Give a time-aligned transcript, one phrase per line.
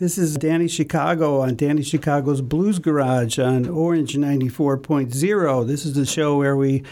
[0.00, 5.66] This is Danny Chicago on Danny Chicago's Blues Garage on Orange 94.0.
[5.66, 6.84] This is the show where we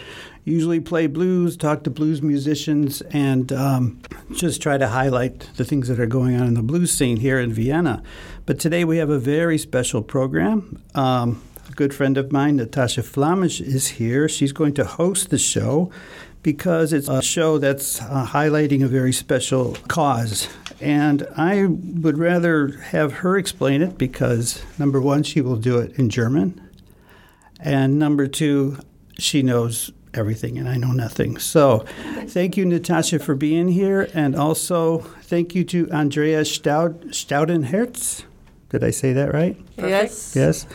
[0.45, 3.99] usually play blues, talk to blues musicians, and um,
[4.33, 7.39] just try to highlight the things that are going on in the blues scene here
[7.39, 8.03] in Vienna.
[8.45, 10.79] But today we have a very special program.
[10.93, 14.29] Um, a good friend of mine, Natasha Flamish, is here.
[14.29, 15.89] She's going to host the show
[16.43, 20.47] because it's a show that's uh, highlighting a very special cause.
[20.81, 25.97] And I would rather have her explain it because, number one, she will do it
[25.99, 26.61] in German.
[27.59, 28.79] And number two,
[29.17, 31.37] she knows everything and I know nothing.
[31.37, 31.85] So
[32.27, 34.09] thank you, Natasha, for being here.
[34.13, 38.23] And also thank you to Andrea Staud- Staudenherz.
[38.69, 39.57] Did I say that right?
[39.77, 40.35] Yes.
[40.35, 40.67] Yes.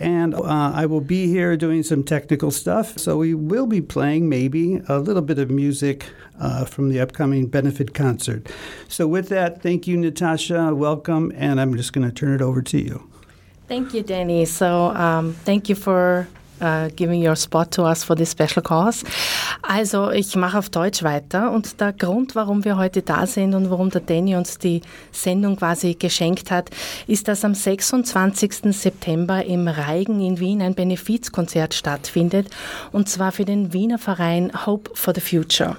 [0.00, 2.98] And uh, I will be here doing some technical stuff.
[2.98, 6.06] So we will be playing maybe a little bit of music
[6.40, 8.50] uh, from the upcoming benefit concert.
[8.88, 10.74] So with that, thank you, Natasha.
[10.74, 11.32] Welcome.
[11.36, 13.10] And I'm just going to turn it over to you.
[13.68, 14.46] Thank you, Danny.
[14.46, 16.26] So um, thank you for
[16.60, 19.04] uh, giving your spot to us for this special cause.
[19.62, 23.70] Also, ich mache auf Deutsch weiter und der Grund, warum wir heute da sind und
[23.70, 26.70] warum der Danny uns die Sendung quasi geschenkt hat,
[27.06, 28.74] ist, dass am 26.
[28.76, 32.48] September im Reigen in Wien ein Benefizkonzert stattfindet
[32.92, 35.76] und zwar für den Wiener Verein Hope for the Future.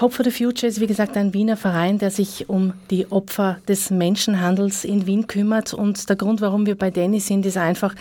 [0.00, 3.58] Hope for the Future ist wie gesagt ein Wiener Verein, der sich um die Opfer
[3.66, 7.96] des Menschenhandels in Wien kümmert und der Grund, warum wir bei Danny sind, ist einfach,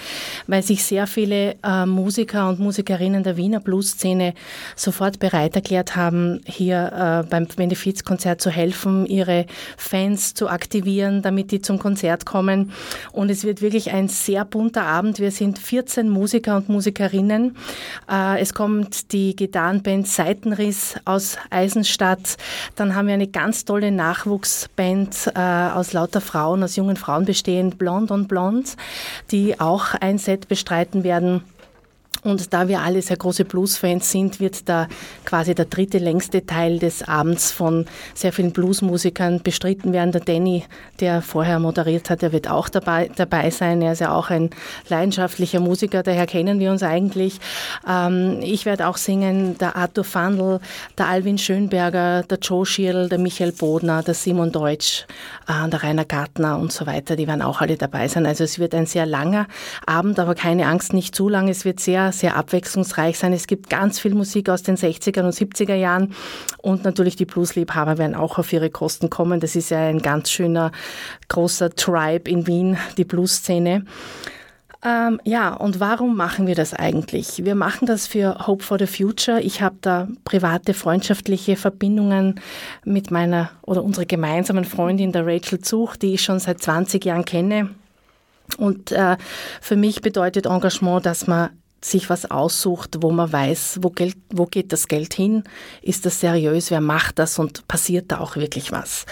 [0.45, 4.35] weil sich sehr viele äh, Musiker und Musikerinnen der Wiener Blues-Szene
[4.75, 11.49] sofort bereit erklärt haben, hier äh, beim Benefizkonzert zu helfen, ihre Fans zu aktivieren, damit
[11.49, 12.73] die zum Konzert kommen.
[13.11, 15.17] Und es wird wirklich ein sehr bunter Abend.
[15.17, 17.57] Wir sind 14 Musiker und Musikerinnen.
[18.07, 21.39] Äh, es kommt die Gitarrenband Seitenriss aus
[21.87, 22.37] Eisenstadt.
[22.75, 27.77] Dann haben wir eine ganz tolle Nachwuchsband äh, aus lauter Frauen, aus jungen Frauen bestehend,
[27.77, 28.75] Blond und Blond,
[29.31, 31.43] die auch ein Set bestreiten werden.
[32.27, 34.87] Und da wir alle sehr große Blues-Fans sind, wird da
[35.23, 40.11] quasi der dritte längste Teil des Abends von sehr vielen Bluesmusikern bestritten werden.
[40.11, 40.65] Der Danny,
[40.99, 43.81] der vorher moderiert hat, der wird auch dabei, dabei sein.
[43.81, 44.49] Er ist ja auch ein
[44.89, 47.39] leidenschaftlicher Musiker, daher kennen wir uns eigentlich.
[47.87, 50.59] Ähm, ich werde auch singen, der Arthur Fandl,
[50.97, 55.05] der Alvin Schönberger, der Joe Schierl, der Michael Bodner, der Simon Deutsch,
[55.47, 57.15] äh, der Rainer Gartner und so weiter.
[57.15, 58.25] Die werden auch alle dabei sein.
[58.25, 59.47] Also es wird ein sehr langer
[59.85, 61.47] Abend, aber keine Angst, nicht zu lang.
[61.47, 63.33] Es wird sehr sehr abwechslungsreich sein.
[63.33, 66.13] Es gibt ganz viel Musik aus den 60er und 70er Jahren
[66.61, 69.39] und natürlich die Bluesliebhaber werden auch auf ihre Kosten kommen.
[69.39, 70.71] Das ist ja ein ganz schöner,
[71.29, 73.85] großer Tribe in Wien, die Bluesszene.
[74.83, 77.43] Ähm, ja, und warum machen wir das eigentlich?
[77.43, 79.41] Wir machen das für Hope for the Future.
[79.41, 82.39] Ich habe da private, freundschaftliche Verbindungen
[82.85, 87.25] mit meiner oder unserer gemeinsamen Freundin, der Rachel Zuch, die ich schon seit 20 Jahren
[87.25, 87.69] kenne.
[88.57, 89.17] Und äh,
[89.61, 91.49] für mich bedeutet Engagement, dass man
[91.81, 95.43] sich was aussucht, wo man weiß, wo, Geld, wo geht das Geld hin,
[95.81, 99.05] ist das seriös, wer macht das und passiert da auch wirklich was.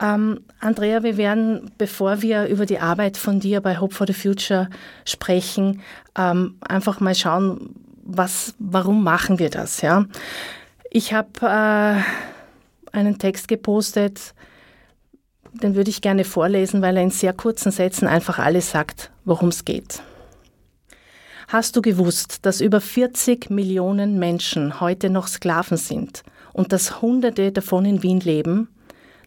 [0.00, 4.12] Ähm, Andrea, wir werden, bevor wir über die Arbeit von dir bei Hope for the
[4.12, 4.68] Future
[5.04, 5.82] sprechen,
[6.16, 9.82] ähm, einfach mal schauen, was, warum machen wir das?
[9.82, 10.06] Ja?
[10.90, 14.32] Ich habe äh, einen Text gepostet,
[15.52, 19.48] den würde ich gerne vorlesen, weil er in sehr kurzen Sätzen einfach alles sagt, worum
[19.48, 20.02] es geht.
[21.48, 27.52] Hast du gewusst, dass über 40 Millionen Menschen heute noch Sklaven sind und dass Hunderte
[27.52, 28.68] davon in Wien leben,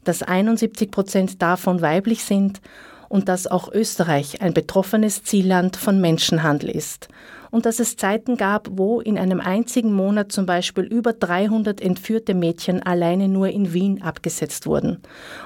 [0.03, 2.59] dass 71 Prozent davon weiblich sind
[3.08, 7.08] und dass auch Österreich ein betroffenes Zielland von Menschenhandel ist
[7.52, 12.34] und dass es Zeiten gab, wo in einem einzigen Monat zum Beispiel über 300 entführte
[12.34, 15.02] Mädchen alleine nur in Wien abgesetzt wurden.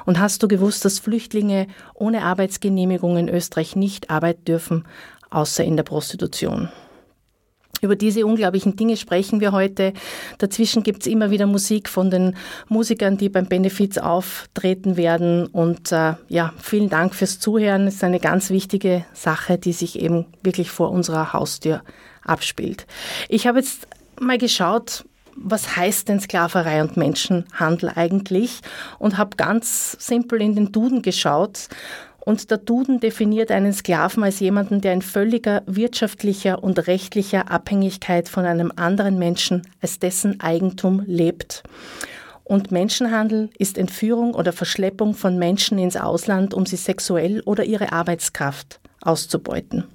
[0.06, 4.86] Und hast du gewusst, dass Flüchtlinge ohne Arbeitsgenehmigung in Österreich nicht arbeiten dürfen,
[5.34, 6.70] außer in der Prostitution.
[7.84, 9.92] Über diese unglaublichen Dinge sprechen wir heute.
[10.38, 12.38] Dazwischen gibt es immer wieder Musik von den
[12.70, 15.48] Musikern, die beim Benefiz auftreten werden.
[15.48, 17.88] Und äh, ja, vielen Dank fürs Zuhören.
[17.88, 21.84] Es ist eine ganz wichtige Sache, die sich eben wirklich vor unserer Haustür
[22.24, 22.88] abspielt.
[23.28, 23.86] Ich habe jetzt
[24.18, 25.04] mal geschaut,
[25.36, 28.62] was heißt denn Sklaverei und Menschenhandel eigentlich?
[28.98, 31.68] Und habe ganz simpel in den Duden geschaut
[32.26, 38.30] und der Duden definiert einen Sklaven als jemanden, der in völliger wirtschaftlicher und rechtlicher Abhängigkeit
[38.30, 41.64] von einem anderen Menschen als dessen Eigentum lebt.
[42.46, 47.92] Und Menschenhandel ist Entführung oder Verschleppung von Menschen ins Ausland, um sie sexuell oder ihre
[47.92, 49.86] Arbeitskraft auszubeuten.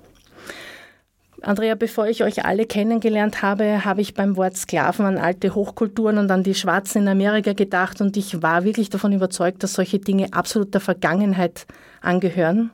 [1.40, 6.19] Andrea, bevor ich euch alle kennengelernt habe, habe ich beim Wort Sklaven an alte Hochkulturen
[6.19, 10.00] und an die Schwarzen in Amerika gedacht und ich war wirklich davon überzeugt, dass solche
[10.00, 11.67] Dinge absolut der Vergangenheit
[12.00, 12.70] angehören.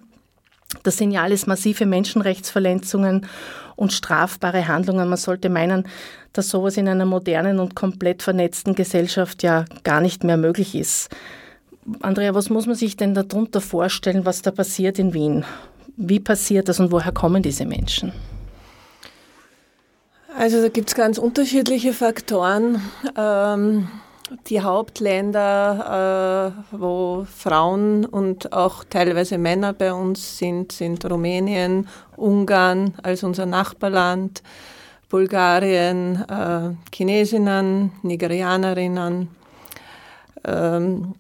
[0.83, 3.27] Das Signal ist massive Menschenrechtsverletzungen
[3.77, 5.09] und strafbare Handlungen.
[5.09, 5.87] Man sollte meinen,
[6.33, 11.15] dass sowas in einer modernen und komplett vernetzten Gesellschaft ja gar nicht mehr möglich ist.
[12.01, 15.45] Andrea, was muss man sich denn darunter vorstellen, was da passiert in Wien?
[15.97, 18.13] Wie passiert das und woher kommen diese Menschen?
[20.45, 22.83] Also da gibt es ganz unterschiedliche Faktoren.
[23.17, 23.89] Ähm,
[24.49, 31.89] die Hauptländer, äh, wo Frauen und auch teilweise Männer bei uns sind, sind Rumänien,
[32.19, 34.43] Ungarn als unser Nachbarland,
[35.09, 39.29] Bulgarien, äh, Chinesinnen, Nigerianerinnen.
[40.45, 41.15] Ähm,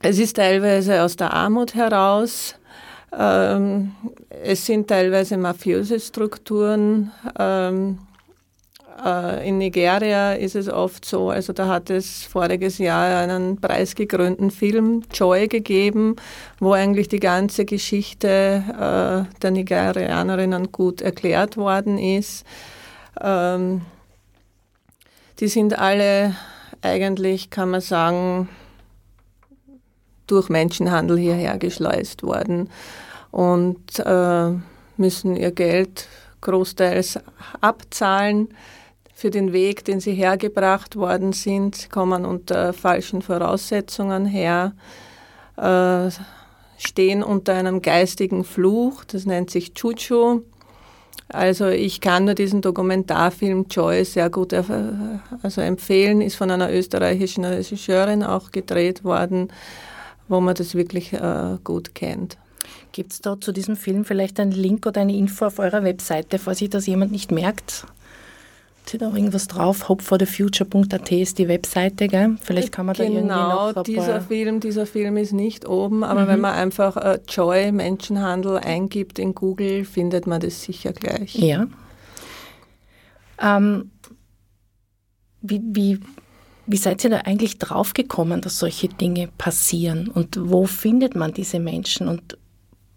[0.00, 2.54] es ist teilweise aus der Armut heraus.
[3.18, 3.96] Ähm,
[4.44, 7.10] es sind teilweise mafiöse Strukturen.
[7.36, 8.13] Ähm, äh,
[9.04, 15.02] in Nigeria ist es oft so, also da hat es voriges Jahr einen preisgekrönten Film
[15.12, 16.16] Joy gegeben,
[16.58, 22.46] wo eigentlich die ganze Geschichte äh, der Nigerianerinnen gut erklärt worden ist.
[23.20, 23.82] Ähm,
[25.38, 26.34] die sind alle
[26.80, 28.48] eigentlich, kann man sagen,
[30.26, 32.70] durch Menschenhandel hierher geschleust worden
[33.30, 34.50] und äh,
[34.96, 36.08] müssen ihr Geld
[36.40, 37.18] großteils
[37.60, 38.48] abzahlen
[39.24, 41.88] für den Weg, den sie hergebracht worden sind.
[41.90, 44.74] Kommen unter falschen Voraussetzungen her,
[45.56, 46.10] äh,
[46.76, 50.42] stehen unter einem geistigen Fluch, das nennt sich Chuchu.
[51.28, 57.46] Also ich kann nur diesen Dokumentarfilm Joy sehr gut also empfehlen, ist von einer österreichischen
[57.46, 59.48] Regisseurin auch gedreht worden,
[60.28, 62.36] wo man das wirklich äh, gut kennt.
[62.92, 66.38] Gibt es da zu diesem Film vielleicht einen Link oder eine Info auf eurer Webseite,
[66.38, 67.86] falls sich das jemand nicht merkt?
[68.86, 69.88] Steht auch irgendwas drauf?
[69.88, 72.36] hopeforthefuture.at ist die Webseite, gell?
[72.42, 73.68] Vielleicht kann man genau, da irgendwie noch...
[73.68, 76.28] Genau, dieser Film, dieser Film ist nicht oben, aber mhm.
[76.28, 81.34] wenn man einfach äh, Joy Menschenhandel eingibt in Google, findet man das sicher gleich.
[81.34, 81.66] Ja.
[83.40, 83.90] Ähm,
[85.40, 86.00] wie, wie,
[86.66, 90.08] wie seid ihr da eigentlich draufgekommen, dass solche Dinge passieren?
[90.08, 92.06] Und wo findet man diese Menschen?
[92.06, 92.36] Und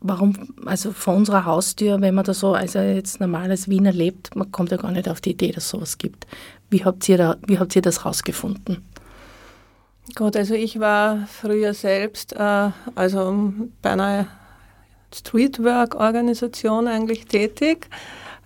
[0.08, 4.36] warum, also vor unserer Haustür, wenn man da so also jetzt normal als Wiener lebt,
[4.36, 6.28] man kommt ja gar nicht auf die Idee, dass sowas gibt.
[6.70, 8.84] Wie habt ihr, da, wie habt ihr das rausgefunden?
[10.16, 14.28] Gut, also ich war früher selbst äh, also bei einer
[15.14, 17.90] Streetwork-Organisation eigentlich tätig.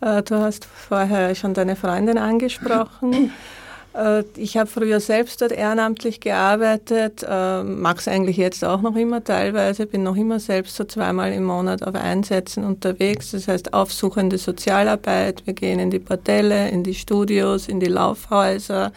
[0.01, 3.31] Äh, du hast vorher schon deine Freundin angesprochen.
[3.93, 8.95] Äh, ich habe früher selbst dort ehrenamtlich gearbeitet, äh, mache es eigentlich jetzt auch noch
[8.95, 13.73] immer teilweise, bin noch immer selbst so zweimal im Monat auf Einsätzen unterwegs, das heißt
[13.73, 18.91] aufsuchende Sozialarbeit, wir gehen in die Bordelle, in die Studios, in die Laufhäuser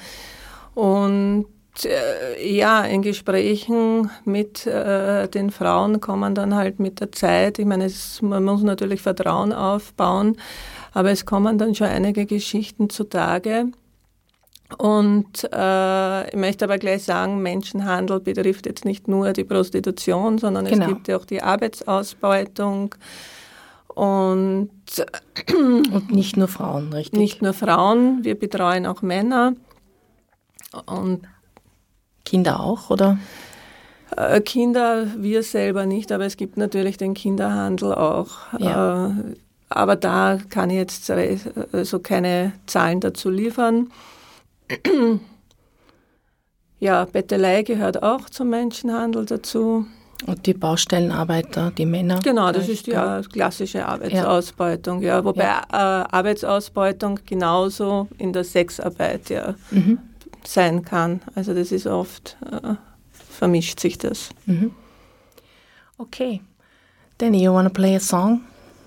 [0.74, 1.46] und
[1.84, 7.66] äh, ja, in Gesprächen mit äh, den Frauen kommen dann halt mit der Zeit, ich
[7.66, 10.36] meine, es, man muss natürlich Vertrauen aufbauen,
[10.92, 13.72] aber es kommen dann schon einige Geschichten zutage
[14.78, 20.64] und äh, ich möchte aber gleich sagen, Menschenhandel betrifft jetzt nicht nur die Prostitution, sondern
[20.64, 20.84] genau.
[20.84, 22.94] es gibt ja auch die Arbeitsausbeutung.
[23.88, 24.70] Und,
[25.54, 27.18] und nicht nur Frauen, richtig?
[27.18, 29.54] Nicht nur Frauen, wir betreuen auch Männer.
[30.86, 31.22] Und
[32.24, 33.18] Kinder auch, oder?
[34.16, 38.30] Äh, Kinder, wir selber nicht, aber es gibt natürlich den Kinderhandel auch.
[38.58, 39.08] Ja.
[39.08, 39.34] Äh,
[39.68, 41.10] aber da kann ich jetzt
[41.82, 43.90] so keine Zahlen dazu liefern.
[46.80, 49.86] Ja, Bettelei gehört auch zum Menschenhandel dazu.
[50.26, 52.20] Und die Baustellenarbeiter, die Männer?
[52.22, 52.96] Genau, das ist die
[53.32, 55.00] klassische Arbeitsausbeutung.
[55.00, 55.16] Ja.
[55.16, 55.24] ja.
[55.24, 55.62] Wobei ja.
[55.72, 59.98] Äh, Arbeitsausbeutung genauso in der Sexarbeit ja mhm.
[60.44, 61.22] sein kann.
[61.34, 62.74] Also das ist oft, äh,
[63.12, 64.30] vermischt sich das.
[64.46, 64.72] Mhm.
[65.98, 66.40] Okay.
[67.18, 68.40] Danny, you want to play a song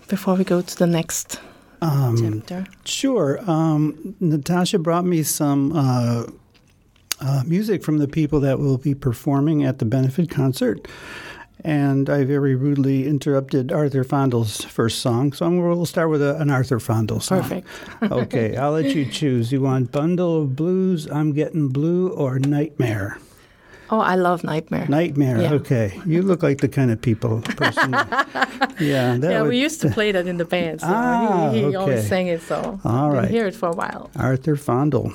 [0.08, 1.40] before we go to the next
[1.82, 2.68] um, chapter?
[2.86, 3.40] Sure.
[3.50, 6.26] Um, Natasha brought me some uh,
[7.20, 10.88] uh, music from the people that will be performing at the benefit concert.
[11.64, 15.34] And I very rudely interrupted Arthur Fondel's first song.
[15.34, 17.42] So I'm, we'll start with a, an Arthur Fondel song.
[17.42, 17.68] Perfect.
[18.12, 19.52] okay, I'll let you choose.
[19.52, 23.18] You want Bundle of Blues, I'm Getting Blue, or Nightmare?
[23.90, 24.86] Oh, I love Nightmare.
[24.88, 25.42] Nightmare.
[25.42, 25.54] Yeah.
[25.54, 27.92] Okay, you look like the kind of people person.
[28.80, 29.16] yeah.
[29.16, 30.82] yeah, would, we used to play that in the band.
[30.82, 31.76] So ah, he, he okay.
[31.76, 32.42] always sang it.
[32.42, 34.10] So all right, hear it for a while.
[34.16, 35.14] Arthur Fondel.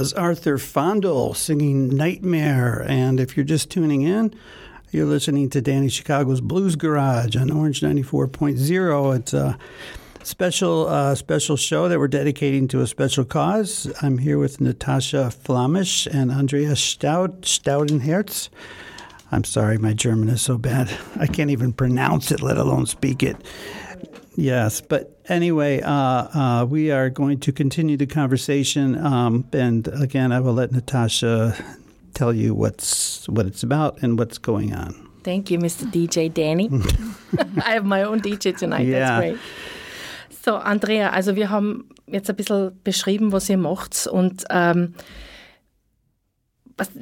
[0.00, 2.86] Was Arthur Fondle singing Nightmare.
[2.88, 4.34] And if you're just tuning in,
[4.90, 9.16] you're listening to Danny Chicago's Blues Garage on Orange 94.0.
[9.18, 9.58] It's a
[10.22, 13.92] special uh, special show that we're dedicating to a special cause.
[14.00, 18.48] I'm here with Natasha Flamish and Andrea Stout, Staudenherz.
[19.30, 20.90] I'm sorry, my German is so bad.
[21.20, 23.36] I can't even pronounce it, let alone speak it.
[24.40, 30.32] Yes, but anyway, uh, uh, we are going to continue the conversation, um, and again,
[30.32, 31.54] I will let Natasha
[32.14, 34.94] tell you what's what it's about and what's going on.
[35.24, 35.84] Thank you, Mr.
[35.92, 36.70] DJ Danny.
[37.64, 38.86] I have my own DJ tonight.
[38.86, 39.00] Yeah.
[39.00, 39.38] That's great.
[40.42, 44.94] So, Andrea, also wir haben jetzt ein bisschen beschrieben, was ihr macht und ähm,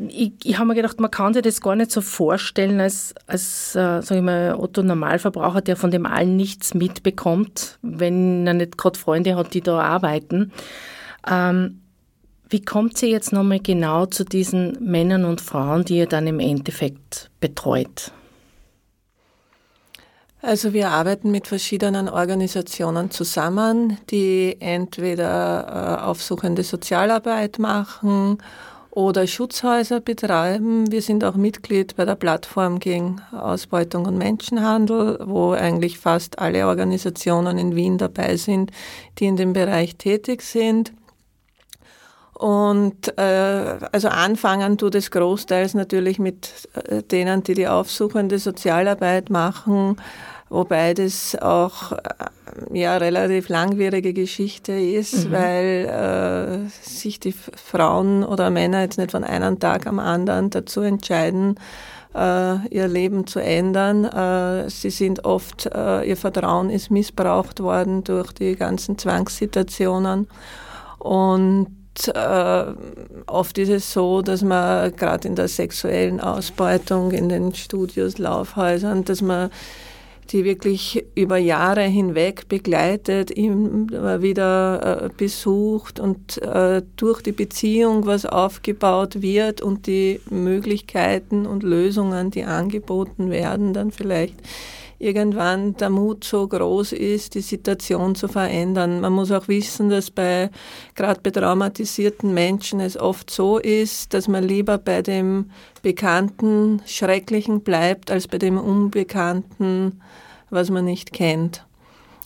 [0.08, 3.74] ich, ich habe mir gedacht, man kann sich das gar nicht so vorstellen als, als
[3.74, 8.78] äh, sag ich mal, Otto Normalverbraucher, der von dem allen nichts mitbekommt, wenn er nicht
[8.78, 10.52] gerade Freunde hat, die da arbeiten.
[11.28, 11.80] Ähm,
[12.50, 16.40] wie kommt sie jetzt nochmal genau zu diesen Männern und Frauen, die ihr dann im
[16.40, 18.12] Endeffekt betreut?
[20.40, 28.38] Also wir arbeiten mit verschiedenen Organisationen zusammen, die entweder äh, aufsuchende Sozialarbeit machen
[28.90, 30.90] oder Schutzhäuser betreiben.
[30.90, 36.66] Wir sind auch Mitglied bei der Plattform gegen Ausbeutung und Menschenhandel, wo eigentlich fast alle
[36.66, 38.70] Organisationen in Wien dabei sind,
[39.18, 40.92] die in dem Bereich tätig sind.
[42.38, 49.28] Und äh, also anfangen tut es großteils natürlich mit äh, denen, die die aufsuchende Sozialarbeit
[49.28, 49.96] machen,
[50.48, 51.96] wobei das auch äh,
[52.72, 55.32] ja relativ langwierige Geschichte ist, Mhm.
[55.32, 60.80] weil äh, sich die Frauen oder Männer jetzt nicht von einem Tag am anderen dazu
[60.80, 61.56] entscheiden,
[62.14, 64.04] äh, ihr Leben zu ändern.
[64.04, 70.26] Äh, sie sind oft, äh, ihr Vertrauen ist missbraucht worden durch die ganzen Zwangssituationen
[70.98, 71.68] und
[72.14, 72.64] äh,
[73.26, 79.04] oft ist es so, dass man gerade in der sexuellen Ausbeutung in den Studios, Laufhäusern,
[79.04, 79.50] dass man
[80.30, 88.06] die wirklich über Jahre hinweg begleitet, immer wieder äh, besucht und äh, durch die Beziehung
[88.06, 94.36] was aufgebaut wird und die Möglichkeiten und Lösungen, die angeboten werden, dann vielleicht
[94.98, 99.00] irgendwann der Mut so groß ist, die Situation zu verändern.
[99.00, 100.50] Man muss auch wissen, dass bei
[100.94, 105.50] gerade bei traumatisierten Menschen es oft so ist, dass man lieber bei dem
[105.82, 110.00] Bekannten, Schrecklichen bleibt, als bei dem Unbekannten,
[110.50, 111.64] was man nicht kennt.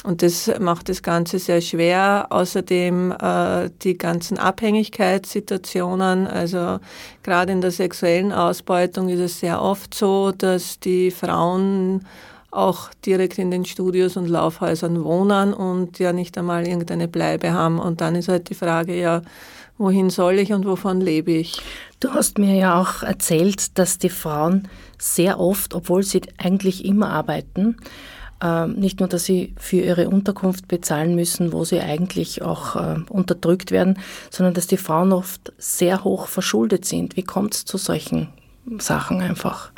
[0.05, 2.27] Und das macht das Ganze sehr schwer.
[2.31, 6.81] Außerdem äh, die ganzen Abhängigkeitssituationen, also
[7.23, 12.05] gerade in der sexuellen Ausbeutung ist es sehr oft so, dass die Frauen
[12.53, 17.81] auch direkt in den Studios und Laufhäusern wohnen und ja nicht einmal irgendeine Bleibe haben.
[17.81, 19.23] Und dann ist halt die Frage, ja,
[19.79, 21.61] wohin soll ich und wovon lebe ich?
[21.99, 24.69] Du hast mir ja auch erzählt, dass die Frauen
[24.99, 27.79] sehr oft, obwohl sie eigentlich immer arbeiten,
[28.43, 32.97] ähm, nicht nur, dass sie für ihre Unterkunft bezahlen müssen, wo sie eigentlich auch äh,
[33.09, 33.99] unterdrückt werden,
[34.31, 37.17] sondern dass die Frauen oft sehr hoch verschuldet sind.
[37.17, 38.29] Wie kommt es zu solchen
[38.79, 39.73] Sachen einfach?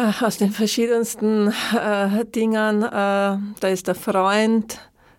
[0.00, 2.82] Äh, Aus den verschiedensten äh, Dingen.
[2.82, 4.78] Äh, da ist der Freund,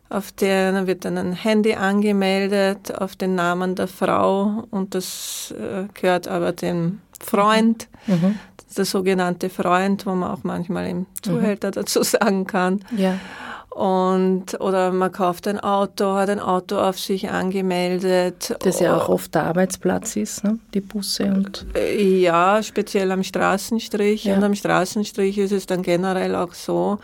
[0.09, 5.87] auf den wird dann ein Handy angemeldet, auf den Namen der Frau und das äh,
[5.93, 8.39] gehört aber dem Freund, Mhm.
[8.75, 12.83] der sogenannte Freund, wo man auch manchmal im Zuhälter dazu sagen kann.
[12.97, 13.19] Ja.
[13.71, 18.53] Und, oder man kauft ein Auto, hat ein Auto auf sich angemeldet.
[18.59, 20.59] Das ja auch oft der Arbeitsplatz ist, ne?
[20.73, 21.65] die Busse und.
[21.73, 24.25] Äh, Ja, speziell am Straßenstrich.
[24.25, 24.35] Ja.
[24.35, 26.99] Und am Straßenstrich ist es dann generell auch so,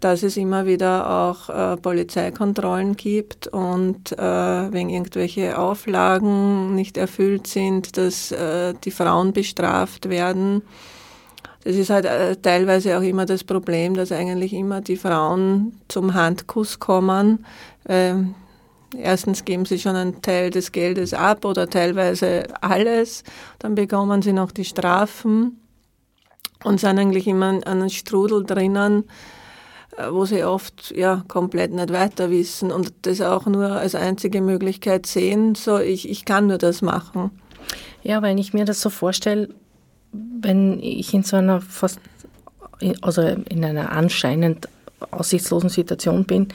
[0.00, 7.46] dass es immer wieder auch äh, Polizeikontrollen gibt und äh, wenn irgendwelche Auflagen nicht erfüllt
[7.46, 10.62] sind, dass äh, die Frauen bestraft werden.
[11.64, 16.14] Das ist halt äh, teilweise auch immer das Problem, dass eigentlich immer die Frauen zum
[16.14, 17.44] Handkuss kommen.
[17.88, 18.34] Ähm,
[18.98, 23.24] Erstens geben sie schon einen Teil des Geldes ab oder teilweise alles.
[23.58, 25.60] Dann bekommen sie noch die Strafen
[26.62, 29.04] und sind eigentlich immer an einem Strudel drinnen,
[29.96, 34.40] äh, wo sie oft ja komplett nicht weiter wissen und das auch nur als einzige
[34.40, 37.30] Möglichkeit sehen, so ich, ich kann nur das machen.
[38.02, 39.48] Ja, wenn ich mir das so vorstelle,
[40.40, 42.00] wenn ich in so einer fast,
[43.00, 44.68] also in einer anscheinend
[45.10, 46.48] aussichtslosen Situation bin,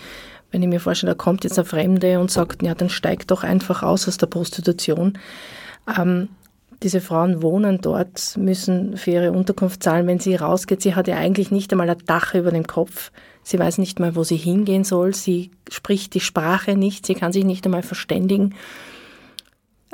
[0.51, 3.43] wenn ich mir vorstelle, da kommt jetzt ein Fremde und sagt, ja, dann steig doch
[3.43, 5.17] einfach aus aus der Prostitution.
[5.97, 6.29] Ähm,
[6.81, 10.81] diese Frauen wohnen dort, müssen für ihre Unterkunft zahlen, wenn sie rausgeht.
[10.81, 13.11] Sie hat ja eigentlich nicht einmal ein Dach über dem Kopf.
[13.43, 15.13] Sie weiß nicht mal, wo sie hingehen soll.
[15.13, 17.05] Sie spricht die Sprache nicht.
[17.05, 18.55] Sie kann sich nicht einmal verständigen.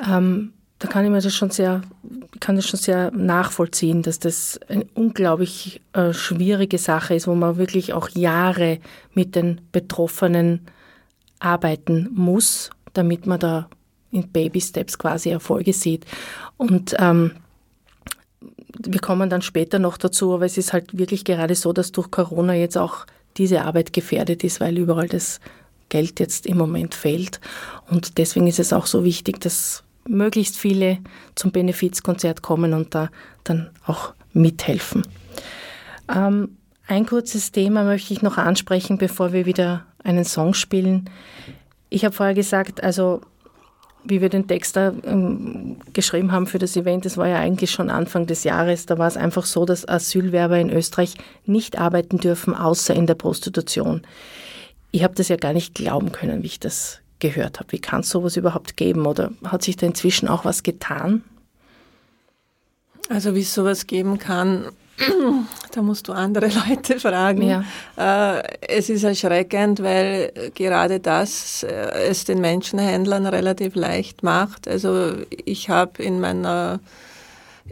[0.06, 1.82] Ähm, da kann ich mir das schon sehr,
[2.40, 7.56] kann das schon sehr nachvollziehen, dass das eine unglaublich äh, schwierige Sache ist, wo man
[7.56, 8.78] wirklich auch Jahre
[9.14, 10.66] mit den Betroffenen
[11.38, 13.68] arbeiten muss, damit man da
[14.10, 16.04] in Baby Steps quasi Erfolge sieht.
[16.56, 17.32] Und ähm,
[18.78, 22.10] wir kommen dann später noch dazu, aber es ist halt wirklich gerade so, dass durch
[22.10, 23.06] Corona jetzt auch
[23.38, 25.40] diese Arbeit gefährdet ist, weil überall das
[25.88, 27.40] Geld jetzt im Moment fehlt.
[27.88, 30.98] Und deswegen ist es auch so wichtig, dass möglichst viele
[31.34, 33.10] zum Benefizkonzert kommen und da
[33.44, 35.02] dann auch mithelfen.
[36.14, 41.10] Ähm, ein kurzes Thema möchte ich noch ansprechen, bevor wir wieder einen Song spielen.
[41.88, 43.22] Ich habe vorher gesagt, also
[44.08, 47.72] wie wir den Text da ähm, geschrieben haben für das Event, das war ja eigentlich
[47.72, 51.14] schon Anfang des Jahres, da war es einfach so, dass Asylwerber in Österreich
[51.44, 54.02] nicht arbeiten dürfen, außer in der Prostitution.
[54.92, 57.72] Ich habe das ja gar nicht glauben können, wie ich das gehört habe.
[57.72, 59.06] Wie kann es sowas überhaupt geben?
[59.06, 61.24] Oder hat sich da inzwischen auch was getan?
[63.08, 64.66] Also wie es sowas geben kann,
[65.72, 67.42] da musst du andere Leute fragen.
[67.42, 67.64] Ja.
[67.96, 74.66] Äh, es ist erschreckend, weil gerade das äh, es den Menschenhändlern relativ leicht macht.
[74.68, 75.12] Also
[75.44, 76.80] ich habe in meiner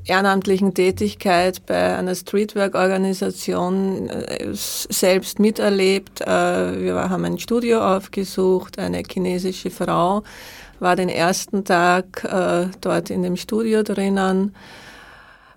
[0.06, 6.20] ehrenamtlichen Tätigkeit bei einer Streetwork-Organisation äh, selbst miterlebt.
[6.20, 10.22] Äh, wir haben ein Studio aufgesucht, eine chinesische Frau
[10.80, 14.54] war den ersten Tag äh, dort in dem Studio drinnen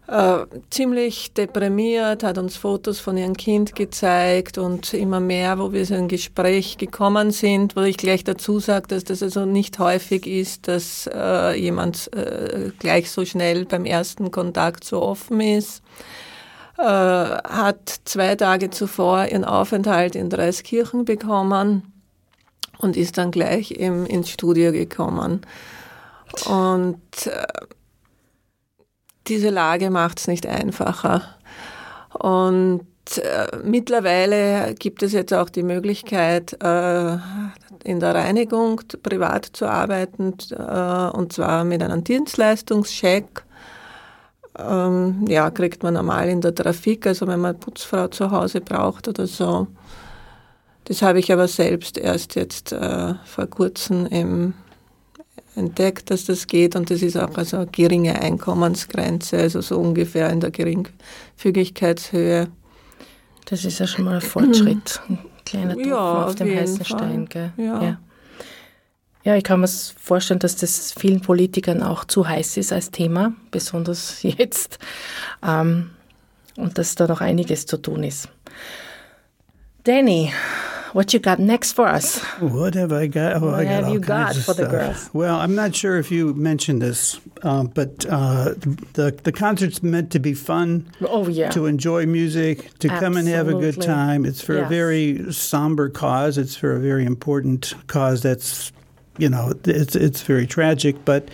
[0.07, 5.85] äh, ziemlich deprimiert, hat uns Fotos von ihrem Kind gezeigt und immer mehr, wo wir
[5.85, 10.25] so in Gespräch gekommen sind, wo ich gleich dazu sage, dass das also nicht häufig
[10.25, 15.81] ist, dass äh, jemand äh, gleich so schnell beim ersten Kontakt so offen ist.
[16.77, 21.91] Äh, hat zwei Tage zuvor ihren Aufenthalt in Dreiskirchen bekommen
[22.77, 25.41] und ist dann gleich im, ins Studio gekommen.
[26.45, 27.45] Und äh,
[29.27, 31.21] diese Lage macht es nicht einfacher.
[32.13, 32.85] Und
[33.17, 37.17] äh, mittlerweile gibt es jetzt auch die Möglichkeit, äh,
[37.83, 43.43] in der Reinigung privat zu arbeiten, äh, und zwar mit einem Dienstleistungscheck.
[44.57, 49.07] Ähm, ja, kriegt man normal in der Trafik, also wenn man Putzfrau zu Hause braucht
[49.07, 49.67] oder so.
[50.85, 54.53] Das habe ich aber selbst erst jetzt äh, vor kurzem im
[55.57, 60.29] entdeckt, dass das geht und das ist auch also eine geringe Einkommensgrenze, also so ungefähr
[60.29, 62.47] in der Geringfügigkeitshöhe.
[63.45, 65.01] Das ist ja schon mal ein Fortschritt.
[65.09, 66.97] Ein kleiner Tropfen Ja, auf auf dem heißen Fall.
[66.97, 67.25] Stein.
[67.27, 67.53] Gell?
[67.57, 67.81] Ja.
[67.81, 67.99] ja.
[69.23, 73.33] Ja, ich kann mir vorstellen, dass das vielen Politikern auch zu heiß ist als Thema,
[73.51, 74.79] besonders jetzt.
[75.45, 75.89] Ähm,
[76.55, 78.29] und dass da noch einiges zu tun ist.
[79.83, 80.31] Danny,
[80.93, 82.19] what you got next for us?
[82.39, 83.41] What have I got?
[83.41, 85.09] Oh, I What got have you got for the girls?
[85.13, 88.53] Well, I'm not sure if you mentioned this, um, but uh,
[88.93, 91.49] the the concert's meant to be fun, Oh, yeah.
[91.51, 94.25] to enjoy music, to come and have a good time.
[94.25, 96.37] It's for a very somber cause.
[96.37, 98.21] It's for a very important cause.
[98.21, 98.71] That's,
[99.17, 101.29] you know, it's it's very tragic, but.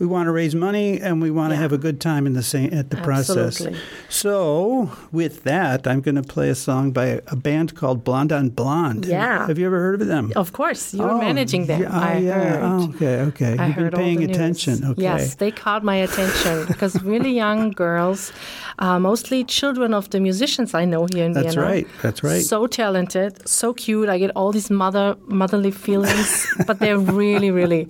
[0.00, 2.42] We want to raise money and we want to have a good time in the
[2.42, 3.60] same at the process.
[3.60, 3.78] Absolutely.
[4.08, 8.48] So, with that, I'm going to play a song by a band called Blonde on
[8.48, 9.04] Blonde.
[9.06, 9.46] Yeah.
[9.46, 10.32] Have you ever heard of them?
[10.36, 11.82] Of course, you're Oh, managing them.
[11.82, 12.32] yeah, I yeah.
[12.32, 12.62] heard.
[12.62, 13.58] Oh, okay, okay.
[13.58, 14.84] I You've heard been all paying attention.
[14.84, 15.02] Okay.
[15.02, 18.32] Yes, they caught my attention because really young girls,
[18.78, 21.68] uh, mostly children of the musicians I know here in That's Vienna.
[21.70, 21.86] right.
[22.02, 22.42] That's right.
[22.42, 24.08] So talented, so cute.
[24.08, 27.88] I get all these mother motherly feelings, but they're really, really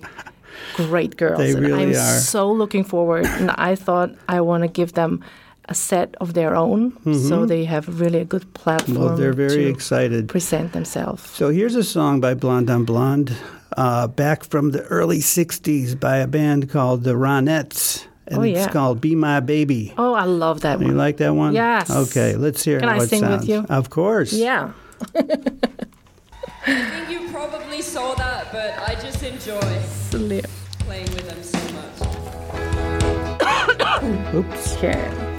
[0.75, 1.37] great girls.
[1.39, 2.19] They and really I'm are.
[2.19, 3.25] so looking forward.
[3.25, 5.23] And I thought I want to give them
[5.69, 9.05] a set of their own, so they have really a good platform Mm-hmm.
[9.05, 10.27] well, they're very to excited.
[10.27, 11.21] present themselves.
[11.29, 13.31] So here's a song by Blonde on Blonde,
[13.77, 18.67] uh, back from the early '60s by a band called the Ronettes, and Oh, it's
[18.73, 20.97] called "Be My Baby." Oh, I love that You one.
[20.97, 21.53] like that one?
[21.53, 21.89] Yes.
[21.89, 23.63] Okay, let's hear Can how I it sing with you?
[23.69, 24.33] Of course.
[24.33, 24.71] Yeah.
[25.15, 29.61] I think you probably saw that, but I just enjoy
[30.91, 31.99] playing with them so much.
[34.35, 34.75] Oops.
[34.75, 35.30] Okay.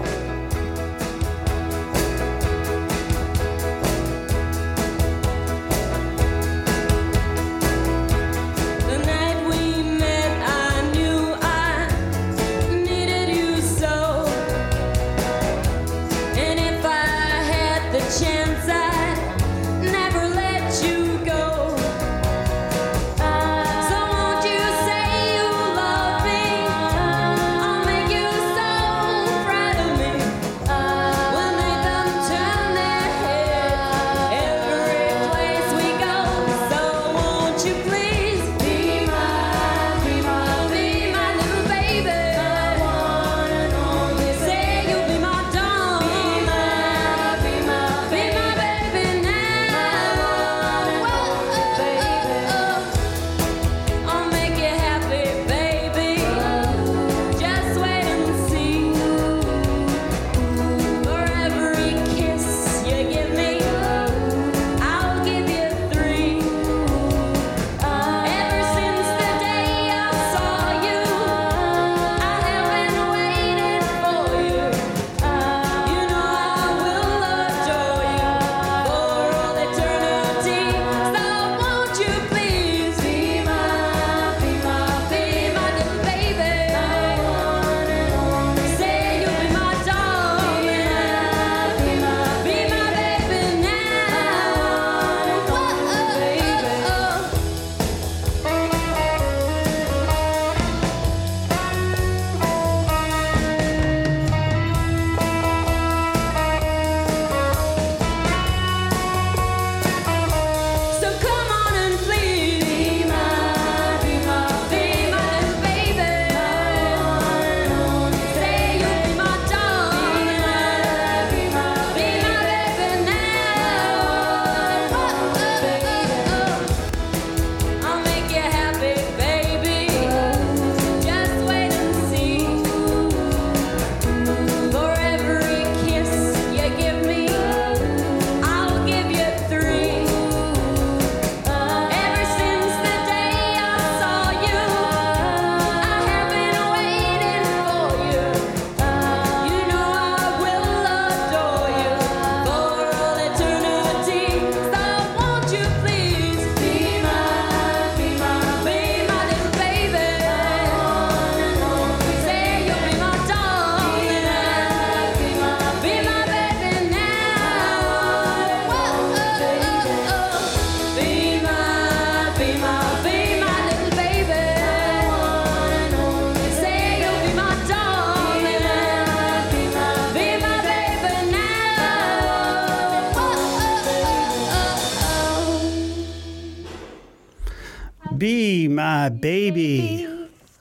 [188.74, 190.08] My baby.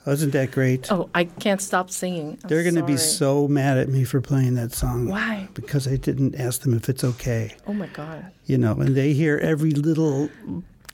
[0.05, 0.91] Wasn't that great?
[0.91, 2.39] Oh, I can't stop singing.
[2.43, 3.45] I'm They're going to be sorry.
[3.45, 5.07] so mad at me for playing that song.
[5.07, 5.47] Why?
[5.53, 7.55] Because I didn't ask them if it's okay.
[7.67, 8.25] Oh my God.
[8.47, 10.29] You know, and they hear every little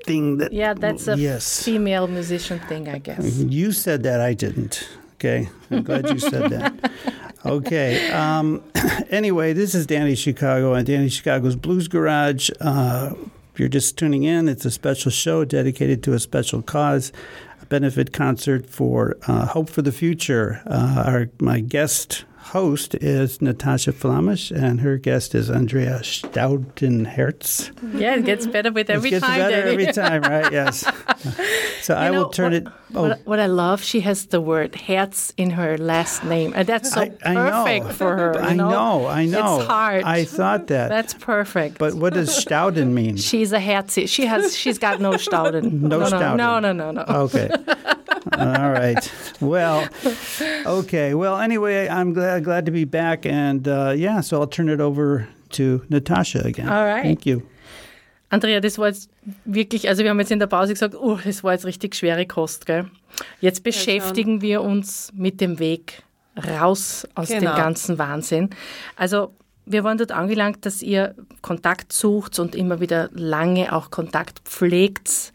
[0.04, 0.52] thing that.
[0.52, 1.64] Yeah, that's a yes.
[1.64, 3.38] female musician thing, I guess.
[3.38, 4.20] You said that.
[4.20, 4.90] I didn't.
[5.16, 5.48] Okay.
[5.72, 6.92] I'm glad you said that.
[7.46, 8.12] Okay.
[8.12, 8.62] Um,
[9.10, 12.50] anyway, this is Danny Chicago and Danny Chicago's Blues Garage.
[12.60, 13.14] Uh,
[13.58, 17.12] if you're just tuning in, it's a special show dedicated to a special cause,
[17.60, 20.62] a benefit concert for uh, Hope for the Future.
[20.68, 27.72] Uh, our, my guest host is Natasha Flamish, and her guest is Andrea Staudenherz.
[28.00, 29.40] Yeah, it gets better with every it gets time.
[29.40, 30.52] better every time, right?
[30.52, 30.86] Yes.
[31.88, 32.68] So I know, will turn what, it.
[32.96, 36.92] Oh, What, I love, she has the word Herz in her last name, and that's
[36.92, 37.64] so I, I know.
[37.64, 38.38] perfect for her.
[38.42, 39.08] I know.
[39.08, 39.60] I know.
[39.60, 40.04] It's hard.
[40.04, 40.90] I thought that.
[40.90, 41.78] That's perfect.
[41.78, 43.16] but what does Stauden mean?
[43.32, 44.10] she's a Herzi.
[44.10, 44.54] She has.
[44.54, 45.72] She's got no Stauden.
[45.88, 46.36] No no, Stauden.
[46.36, 47.06] No, no, no, no.
[47.08, 47.50] Okay.
[48.34, 49.12] All right.
[49.40, 49.88] Well,
[50.66, 51.14] okay.
[51.14, 54.80] Well, anyway, I'm glad glad to be back, and uh, yeah, so I'll turn it
[54.80, 56.68] over to Natasha again.
[56.70, 57.04] All right.
[57.04, 57.42] Thank you.
[58.30, 59.10] Andrea, das war jetzt
[59.46, 62.26] wirklich, also wir haben jetzt in der Pause gesagt, oh, das war jetzt richtig schwere
[62.26, 62.86] Kost, gell?
[63.40, 66.04] Jetzt beschäftigen wir uns mit dem Weg
[66.60, 67.52] raus aus Genau.
[67.52, 68.50] dem ganzen Wahnsinn.
[68.98, 69.34] Also
[69.66, 75.32] wir waren dort angelangt, dass ihr Kontakt sucht und immer wieder lange auch Kontakt pflegt,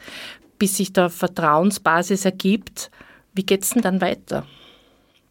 [0.58, 2.90] bis sich da Vertrauensbasis ergibt.
[3.34, 4.46] Wie geht's denn dann weiter?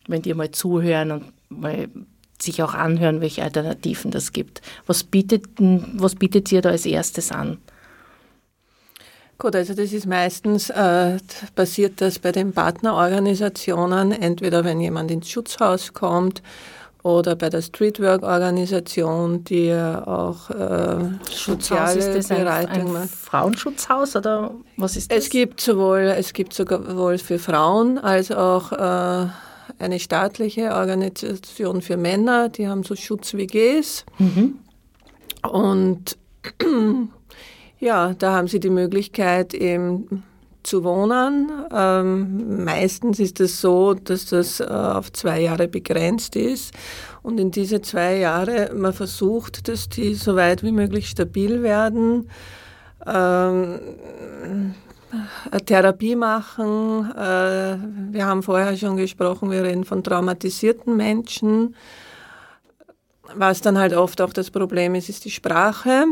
[0.07, 1.89] Wenn die mal zuhören und mal
[2.41, 4.61] sich auch anhören, welche Alternativen das gibt.
[4.87, 7.59] Was bietet, was bietet ihr da als erstes an?
[9.37, 11.17] Gut, also das ist meistens, äh,
[11.55, 16.43] passiert das bei den Partnerorganisationen, entweder wenn jemand ins Schutzhaus kommt
[17.01, 23.09] oder bei der Streetwork-Organisation, die ja auch äh, Schutzhaus, ist soziale das ein, ein macht.
[23.09, 25.17] Frauenschutzhaus oder was ist das?
[25.17, 29.27] Es gibt sowohl, es gibt sowohl für Frauen als auch äh,
[29.79, 34.05] eine staatliche Organisation für Männer, die haben so Schutz-WGs.
[35.49, 36.17] Und
[37.79, 40.23] ja, da haben sie die Möglichkeit eben
[40.63, 41.51] zu wohnen.
[41.73, 46.73] Ähm, meistens ist es so, dass das äh, auf zwei Jahre begrenzt ist.
[47.23, 52.29] Und in diese zwei Jahre man versucht, dass die so weit wie möglich stabil werden.
[53.05, 53.79] Ähm,
[55.65, 57.11] Therapie machen.
[57.11, 57.77] Äh,
[58.13, 61.75] wir haben vorher schon gesprochen, wir reden von traumatisierten Menschen.
[63.35, 66.05] Was dann halt oft auch das Problem ist, ist die Sprache.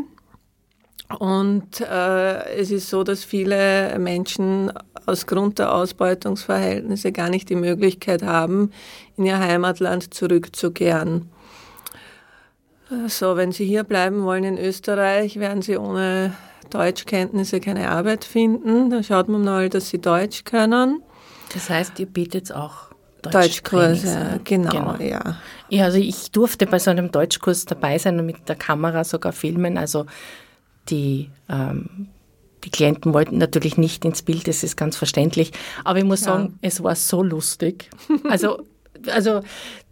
[1.18, 4.72] Und äh, es ist so, dass viele Menschen
[5.06, 8.72] aus Grund der Ausbeutungsverhältnisse gar nicht die Möglichkeit haben,
[9.18, 11.30] in ihr Heimatland zurückzukehren.
[12.92, 16.34] Äh, So, wenn Sie hier bleiben wollen in Österreich, werden Sie ohne
[16.70, 18.90] Deutschkenntnisse keine Arbeit finden.
[18.90, 21.02] Da schaut man mal, dass Sie Deutsch können.
[21.54, 22.90] Das heißt, ihr bietet auch
[23.22, 24.42] Deutschtrainings Deutschkurse, an.
[24.44, 25.38] genau, ja.
[25.70, 29.34] Ja, also ich durfte bei so einem Deutschkurs dabei sein und mit der Kamera sogar
[29.34, 29.78] filmen.
[29.78, 30.06] Also
[30.90, 32.08] die, ähm,
[32.64, 35.52] die Klienten wollten natürlich nicht ins Bild, das ist ganz verständlich.
[35.84, 37.90] Aber ich muss sagen, es war so lustig.
[38.30, 38.64] Also,
[39.12, 39.42] also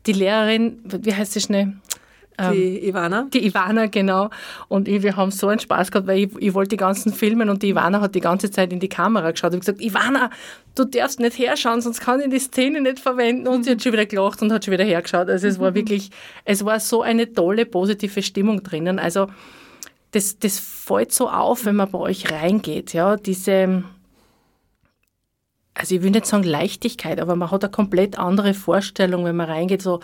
[0.06, 1.74] die Lehrerin, wie heißt sie schnell?
[2.40, 3.28] Die Ivana.
[3.34, 4.30] Die Ivana, genau.
[4.68, 7.50] Und ich, wir haben so einen Spaß gehabt, weil ich, ich wollte die ganzen filmen
[7.50, 10.30] und die Ivana hat die ganze Zeit in die Kamera geschaut und gesagt, Ivana,
[10.76, 13.48] du darfst nicht herschauen, sonst kann ich die Szene nicht verwenden.
[13.48, 15.30] Und sie hat schon wieder gelacht und hat schon wieder hergeschaut.
[15.30, 16.12] Also es war wirklich,
[16.46, 19.00] es war so eine tolle, positive Stimmung drinnen.
[19.00, 19.28] Also
[20.12, 23.84] das, das fällt so auf, wenn man bei euch reingeht, ja, diese,
[25.74, 29.50] also ich will nicht sagen Leichtigkeit, aber man hat eine komplett andere Vorstellung, wenn man
[29.50, 30.00] reingeht, so,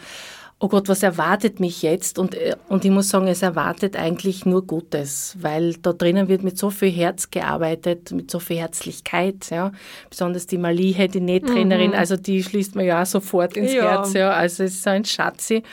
[0.60, 2.18] oh Gott, was erwartet mich jetzt?
[2.18, 6.44] Und, äh, und ich muss sagen, es erwartet eigentlich nur Gutes, weil da drinnen wird
[6.44, 9.72] mit so viel Herz gearbeitet, mit so viel Herzlichkeit, ja.
[10.10, 13.84] Besonders die Malie, die Nähtrainerin, also die schließt man ja auch sofort ins Ja.
[13.84, 14.32] Herz, ja.
[14.32, 15.64] Also es ist so ein Schatzi.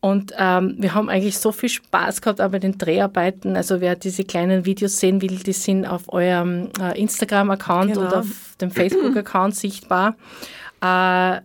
[0.00, 3.56] Und ähm, wir haben eigentlich so viel Spaß gehabt auch bei den Dreharbeiten.
[3.56, 8.06] Also wer diese kleinen Videos sehen will, die sind auf eurem äh, Instagram-Account Genau.
[8.06, 8.26] und auf
[8.60, 10.14] dem Facebook-Account sichtbar.
[10.80, 11.40] Äh,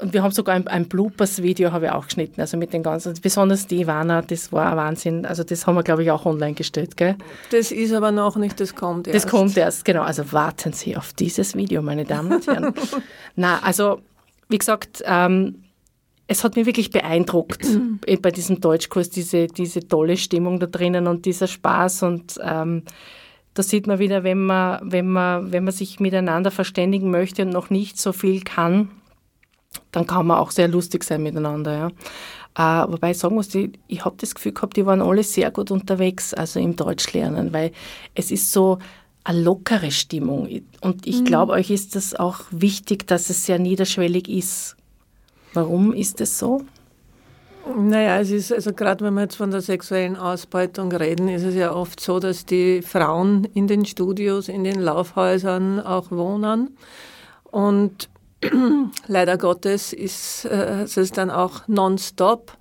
[0.00, 3.14] und wir haben sogar ein, ein Bloopers-Video habe ich auch geschnitten, also mit den ganzen,
[3.22, 5.24] besonders die Ivana, das war ein Wahnsinn.
[5.24, 7.16] Also das haben wir, glaube ich, auch online gestellt, gell?
[7.50, 9.24] Das ist aber noch nicht, das kommt erst.
[9.24, 10.02] Das kommt erst, genau.
[10.02, 12.74] Also warten Sie auf dieses Video, meine Damen und Herren.
[13.36, 14.00] Na, also
[14.48, 15.62] wie gesagt, ähm,
[16.26, 17.64] es hat mich wirklich beeindruckt
[18.06, 22.02] eh bei diesem Deutschkurs, diese, diese tolle Stimmung da drinnen und dieser Spaß.
[22.02, 22.82] Und ähm,
[23.52, 27.50] da sieht man wieder, wenn man, wenn, man, wenn man sich miteinander verständigen möchte und
[27.50, 28.90] noch nicht so viel kann,
[29.92, 31.90] dann kann man auch sehr lustig sein miteinander.
[32.56, 32.84] Ja.
[32.84, 35.50] Äh, wobei ich sagen muss, ich, ich habe das Gefühl gehabt, die waren alle sehr
[35.50, 37.72] gut unterwegs, also im Deutschlernen, weil
[38.14, 38.78] es ist so
[39.24, 40.48] eine lockere Stimmung.
[40.80, 44.76] Und ich glaube, euch ist das auch wichtig, dass es sehr niederschwellig ist.
[45.54, 46.60] Warum ist es so?
[47.74, 51.54] Naja, es ist, also gerade wenn wir jetzt von der sexuellen Ausbeutung reden, ist es
[51.54, 56.76] ja oft so, dass die Frauen in den Studios, in den Laufhäusern auch wohnen.
[57.50, 58.10] Und
[59.06, 62.56] leider Gottes ist äh, es dann auch nonstop,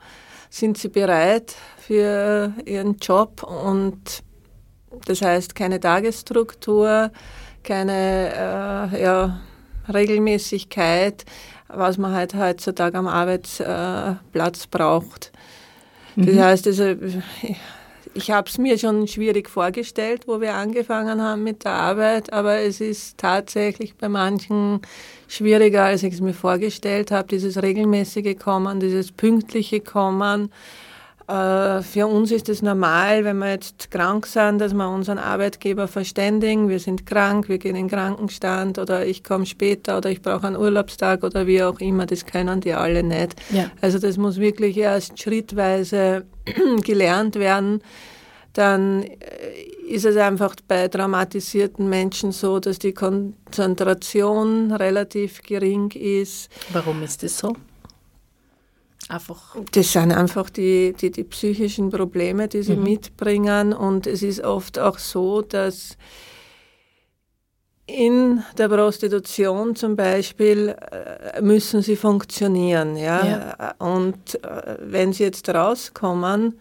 [0.49, 3.43] sind sie bereit für ihren Job?
[3.43, 4.23] Und
[5.05, 7.11] das heißt keine Tagesstruktur,
[7.63, 9.41] keine äh, ja,
[9.91, 11.25] Regelmäßigkeit,
[11.67, 15.31] was man halt heutzutage am Arbeitsplatz braucht.
[16.15, 16.95] Das heißt, also,
[18.13, 22.59] ich habe es mir schon schwierig vorgestellt, wo wir angefangen haben mit der Arbeit, aber
[22.59, 24.81] es ist tatsächlich bei manchen
[25.27, 27.27] schwieriger, als ich es mir vorgestellt habe.
[27.27, 30.51] Dieses regelmäßige Kommen, dieses pünktliche Kommen.
[31.27, 35.87] Äh, Für uns ist es normal, wenn wir jetzt krank sind, dass wir unseren Arbeitgeber
[35.87, 36.67] verständigen.
[36.67, 40.47] Wir sind krank, wir gehen in den Krankenstand oder ich komme später oder ich brauche
[40.47, 42.05] einen Urlaubstag oder wie auch immer.
[42.05, 43.35] Das können die alle nicht.
[43.51, 43.71] Ja.
[43.81, 46.25] Also das muss wirklich erst schrittweise
[46.83, 47.81] gelernt werden.
[48.51, 49.13] Dann äh,
[49.87, 56.49] ist es einfach bei traumatisierten Menschen so, dass die Konzentration relativ gering ist.
[56.71, 57.55] Warum ist es so?
[59.09, 59.55] Einfach.
[59.71, 63.73] Das sind einfach die, die, die psychischen Probleme, die sie mitbringen.
[63.73, 65.97] Und es ist oft auch so, dass
[67.85, 72.95] in der Prostitution zum Beispiel äh, müssen sie funktionieren.
[72.95, 73.75] Ja?
[73.79, 76.59] Und äh, wenn sie jetzt rauskommen,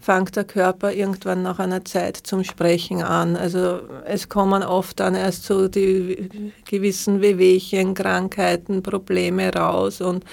[0.00, 3.36] fängt der Körper irgendwann nach einer Zeit zum Sprechen an.
[3.36, 10.24] Also es kommen oft dann erst so die gewissen Wehwehchen, Krankheiten, Probleme raus und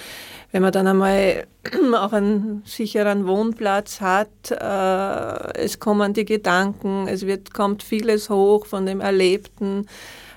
[0.50, 1.46] wenn man dann einmal
[1.94, 8.64] auch einen sicheren Wohnplatz hat, äh, es kommen die Gedanken, es wird, kommt vieles hoch
[8.64, 9.86] von dem Erlebten.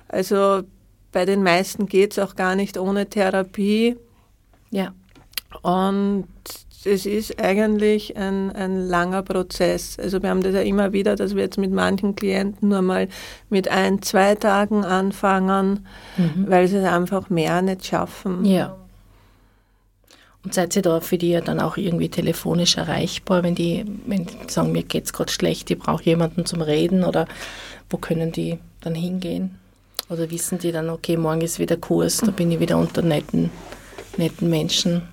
[0.10, 0.64] Also
[1.14, 3.98] bei den meisten geht es auch gar nicht ohne Therapie.
[4.70, 4.94] Ja.
[5.62, 6.28] Und
[6.86, 9.98] es ist eigentlich ein, ein langer Prozess.
[10.00, 13.08] Also wir haben das ja immer wieder, dass wir jetzt mit manchen Klienten nur mal
[13.50, 15.86] mit ein, zwei Tagen anfangen,
[16.48, 18.46] weil sie es einfach mehr nicht schaffen.
[18.46, 18.76] Ja.
[20.44, 24.26] Und seid ihr da für die ja dann auch irgendwie telefonisch erreichbar, wenn die, wenn
[24.26, 27.28] die sagen, mir geht's gerade schlecht, ich brauche jemanden zum Reden oder
[27.92, 29.60] wo können die dann hingehen?
[30.10, 33.52] Oder wissen die dann, okay, morgen ist wieder Kurs, da bin ich wieder unter netten,
[34.18, 35.04] netten Menschen?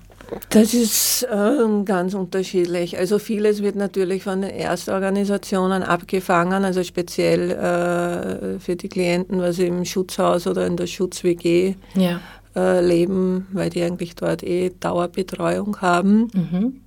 [0.49, 2.97] Das ist äh, ganz unterschiedlich.
[2.97, 9.59] Also vieles wird natürlich von den Erstorganisationen abgefangen, also speziell äh, für die Klienten, was
[9.59, 12.19] im Schutzhaus oder in der Schutz-WG Ja.
[12.55, 16.27] äh, leben, weil die eigentlich dort eh Dauerbetreuung haben.
[16.33, 16.81] Mhm.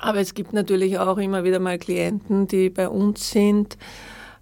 [0.00, 3.76] Aber es gibt natürlich auch immer wieder mal Klienten, die bei uns sind,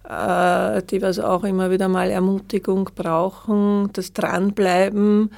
[0.07, 5.31] äh, die was auch immer wieder mal Ermutigung brauchen, das Dranbleiben.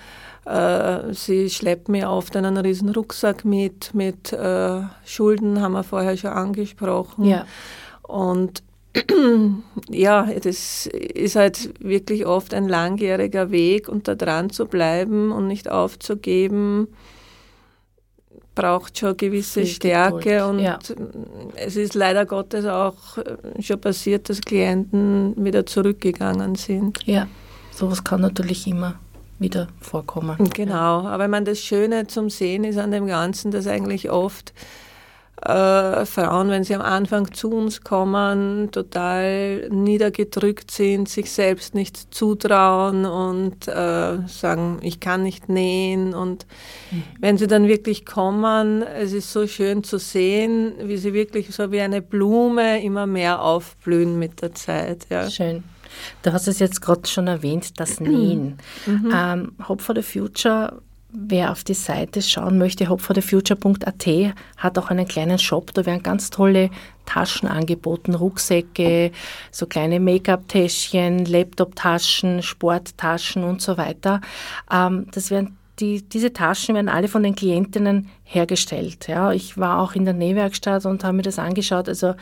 [0.50, 6.18] Äh, sie schleppen mir oft einen riesen Rucksack mit, mit äh, Schulden, haben wir vorher
[6.18, 7.26] schon angesprochen.
[7.26, 7.46] Ja.
[8.02, 8.64] Und
[9.90, 15.46] ja, das ist halt wirklich oft ein langjähriger Weg und da dran zu bleiben und
[15.46, 16.88] nicht aufzugeben,
[18.56, 20.80] braucht schon gewisse Viel Stärke Geduld, und ja.
[21.58, 27.06] es ist leider Gottes auch äh, schon passiert, dass Klienten wieder zurückgegangen sind.
[27.06, 27.28] Ja.
[27.72, 29.00] Sowas kann natürlich immer
[29.40, 30.38] wieder vorkommen.
[30.54, 34.54] Genau, aber ich meine, das Schöne zum Sehen ist an dem Ganzen, dass eigentlich oft
[35.42, 42.14] äh, Frauen, wenn sie am Anfang zu uns kommen, total niedergedrückt sind, sich selbst nicht
[42.14, 46.14] zutrauen und äh, sagen, ich kann nicht nähen.
[46.14, 46.46] Und
[47.20, 51.72] wenn sie dann wirklich kommen, es ist so schön zu sehen, wie sie wirklich so
[51.72, 55.08] wie eine Blume immer mehr aufblühen mit der Zeit.
[55.10, 55.30] Ja.
[55.30, 55.64] Schön.
[56.22, 58.58] Du hast es jetzt gerade schon erwähnt, das Nähen.
[58.88, 60.82] Ähm, Hope for the Future,
[61.12, 65.74] wer auf die Seite schauen möchte, hopeforthefuture.at hat auch einen kleinen Shop.
[65.74, 66.70] Da werden ganz tolle
[67.06, 69.12] Taschen angeboten, Rucksäcke,
[69.52, 74.22] so kleine Make-up-Täschchen, Laptop-Taschen, Sporttaschen und so weiter.
[74.72, 79.08] Ähm, das werden die, diese Taschen werden alle von den Klientinnen hergestellt.
[79.08, 81.88] Ja, ich war auch in der Nähwerkstatt und habe mir das angeschaut.
[81.88, 82.16] Also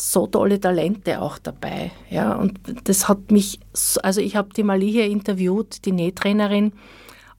[0.00, 1.90] so tolle Talente auch dabei.
[2.08, 6.72] Ja, und das hat mich, so- also ich habe die Mali hier interviewt, die Nähtrainerin,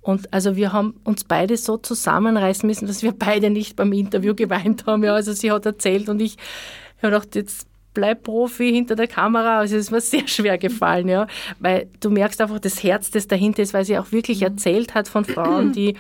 [0.04, 4.34] und also wir haben uns beide so zusammenreißen müssen, dass wir beide nicht beim Interview
[4.34, 5.04] geweint haben.
[5.04, 6.38] Ja, also sie hat erzählt und ich
[7.04, 9.60] habe gedacht, jetzt bleib Profi hinter der Kamera.
[9.60, 11.28] Also es ist mir sehr schwer gefallen, ja,
[11.60, 15.08] weil du merkst einfach das Herz, das dahinter ist, weil sie auch wirklich erzählt hat
[15.08, 15.96] von Frauen, die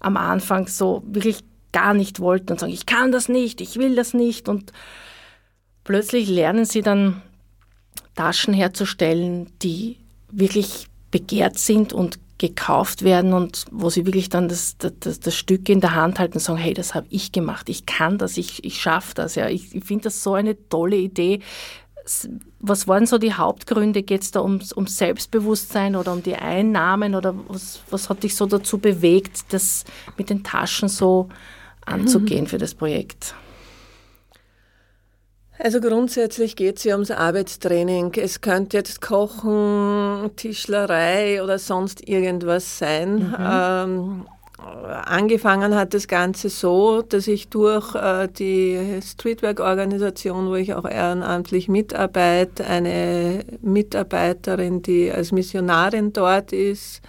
[0.00, 1.42] am Anfang so wirklich
[1.72, 4.70] gar nicht wollten und sagen, ich kann das nicht, ich will das nicht und
[5.86, 7.22] plötzlich lernen sie dann
[8.14, 9.96] Taschen herzustellen, die
[10.30, 15.70] wirklich begehrt sind und gekauft werden und wo sie wirklich dann das, das, das Stück
[15.70, 18.62] in der Hand halten und sagen, hey, das habe ich gemacht, ich kann das, ich,
[18.64, 19.36] ich schaffe das.
[19.36, 19.48] Ja.
[19.48, 21.40] Ich, ich finde das so eine tolle Idee.
[22.60, 24.02] Was waren so die Hauptgründe?
[24.02, 28.36] Geht es da ums, ums Selbstbewusstsein oder um die Einnahmen oder was, was hat dich
[28.36, 29.84] so dazu bewegt, das
[30.18, 31.28] mit den Taschen so
[31.86, 33.34] anzugehen für das Projekt?
[35.58, 38.12] Also grundsätzlich geht es ja ums Arbeitstraining.
[38.16, 43.34] Es könnte jetzt Kochen, Tischlerei oder sonst irgendwas sein.
[43.40, 44.26] Ähm,
[44.58, 51.68] angefangen hat das Ganze so, dass ich durch äh, die Streetwork-Organisation, wo ich auch ehrenamtlich
[51.68, 57.00] mitarbeite, eine Mitarbeiterin, die als Missionarin dort ist,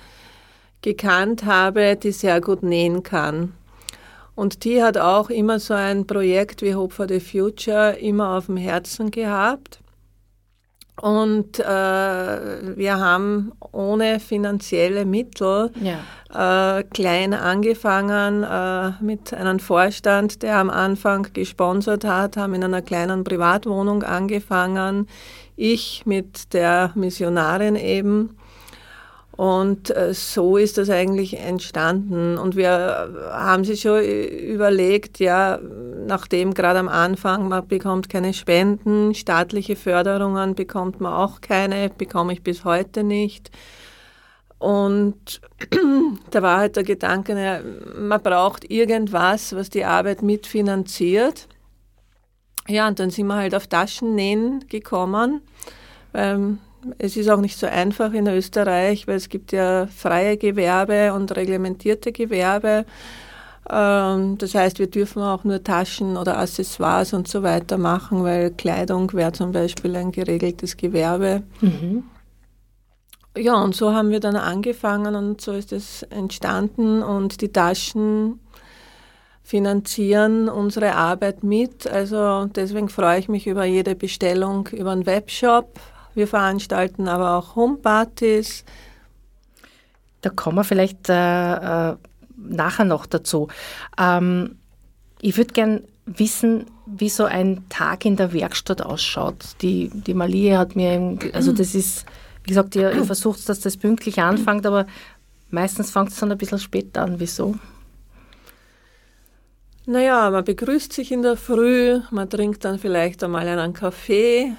[0.81, 3.53] gekannt habe, die sehr gut nähen kann.
[4.37, 8.45] Und die hat auch immer so ein Projekt wie Hope for the Future immer auf
[8.45, 9.79] dem Herzen gehabt.
[11.01, 16.77] Und äh, wir haben ohne finanzielle Mittel Ja.
[16.79, 22.83] äh, klein angefangen äh, mit einem Vorstand, der am Anfang gesponsert hat, haben in einer
[22.83, 25.07] kleinen Privatwohnung angefangen.
[25.55, 28.37] Ich mit der Missionarin eben.
[29.37, 32.39] Und äh, so ist das eigentlich entstanden.
[32.39, 35.59] Und wir haben sich schon überlegt, ja,
[36.07, 42.33] nachdem gerade am Anfang man bekommt keine Spenden, staatliche Förderungen bekommt man auch keine, bekomme
[42.33, 43.51] ich bis heute nicht.
[44.57, 45.39] Und
[46.31, 47.61] da war halt der Gedanke, naja,
[47.95, 51.47] man braucht irgendwas, was die Arbeit mitfinanziert.
[52.67, 55.41] Ja, und dann sind wir halt auf Taschennähen gekommen.
[56.15, 56.57] Ähm,
[56.97, 61.35] es ist auch nicht so einfach in Österreich, weil es gibt ja freie Gewerbe und
[61.35, 62.85] reglementierte Gewerbe.
[63.69, 68.51] Ähm, das heißt, wir dürfen auch nur Taschen oder Accessoires und so weiter machen, weil
[68.51, 71.43] Kleidung wäre zum Beispiel ein geregeltes Gewerbe.
[73.37, 78.39] Ja, und so haben wir dann angefangen und so ist es entstanden und die Taschen
[79.43, 81.87] finanzieren unsere Arbeit mit.
[81.87, 85.79] Also deswegen freue ich mich über jede Bestellung über einen Webshop.
[86.17, 88.65] Wir veranstalten aber auch Homepartys.
[90.21, 91.95] Da kommen wir vielleicht äh, äh,
[92.35, 93.49] nachher noch dazu.
[93.99, 94.57] Ähm,
[95.21, 99.45] ich würde gern wissen, wie so ein Tag in der Werkstatt ausschaut.
[99.61, 102.07] Die, die Malie hat mir, also das ist,
[102.45, 104.87] wie gesagt, ihr, ihr versucht, dass das pünktlich anfängt, aber
[105.51, 107.19] meistens fängt es dann ein bisschen später an.
[107.19, 107.53] Wieso?
[109.85, 114.55] Naja, man begrüßt sich in der Früh, man trinkt dann vielleicht einmal einen Kaffee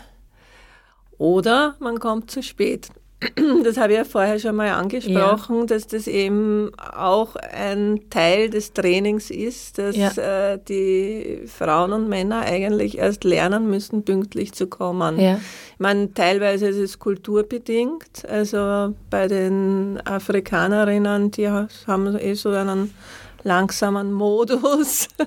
[1.19, 2.89] oder man kommt zu spät.
[3.65, 8.73] Das habe ich ja vorher schon mal angesprochen, dass das eben auch ein Teil des
[8.73, 10.11] Trainings ist, dass Ja.
[10.53, 15.19] äh, die Frauen und Männer eigentlich erst lernen müssen, pünktlich zu kommen.
[15.19, 15.35] Ja.
[15.75, 18.25] Ich meine, teilweise ist es kulturbedingt.
[18.29, 22.95] Also bei den Afrikanerinnen, die haben eh so einen
[23.43, 25.09] langsamen Modus.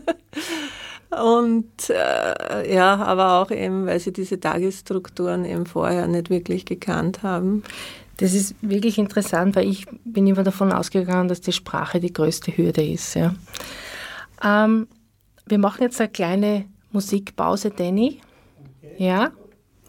[1.12, 7.22] Und äh, ja, aber auch eben, weil sie diese Tagesstrukturen eben vorher nicht wirklich gekannt
[7.22, 7.64] haben.
[8.18, 12.56] Das ist wirklich interessant, weil ich bin immer davon ausgegangen, dass die Sprache die größte
[12.56, 13.16] Hürde ist.
[13.16, 13.36] Ja.
[14.44, 14.88] Ähm,
[15.48, 18.22] wir machen jetzt eine kleine Musikpause, Danny.
[18.98, 19.32] Ja.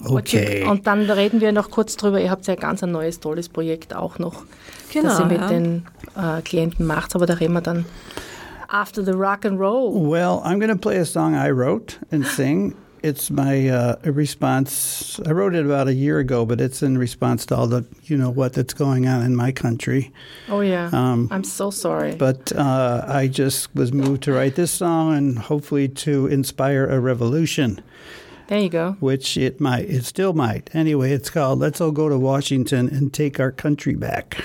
[0.04, 0.64] Okay.
[0.64, 2.20] Und dann reden wir noch kurz drüber.
[2.20, 4.44] Ihr habt ja ganz ein neues, tolles Projekt auch noch,
[4.92, 5.48] Genau, das ihr mit ja.
[5.48, 7.14] den äh, Klienten macht.
[7.14, 7.84] Aber da reden wir dann
[8.72, 9.92] after the rock and roll.
[10.08, 12.74] Well, I'm going to play a song I wrote and sing.
[13.02, 15.18] It's my uh, response.
[15.26, 18.16] I wrote it about a year ago, but it's in response to all the, you
[18.16, 20.12] know, what that's going on in my country.
[20.48, 22.14] Oh yeah, Um, I'm so sorry.
[22.14, 27.00] But uh, I just was moved to write this song and hopefully to inspire a
[27.00, 27.82] revolution,
[28.46, 28.96] there you go.
[29.00, 30.70] which it might, it still might.
[30.72, 34.44] Anyway, it's called Let's All Go to Washington and Take Our Country Back.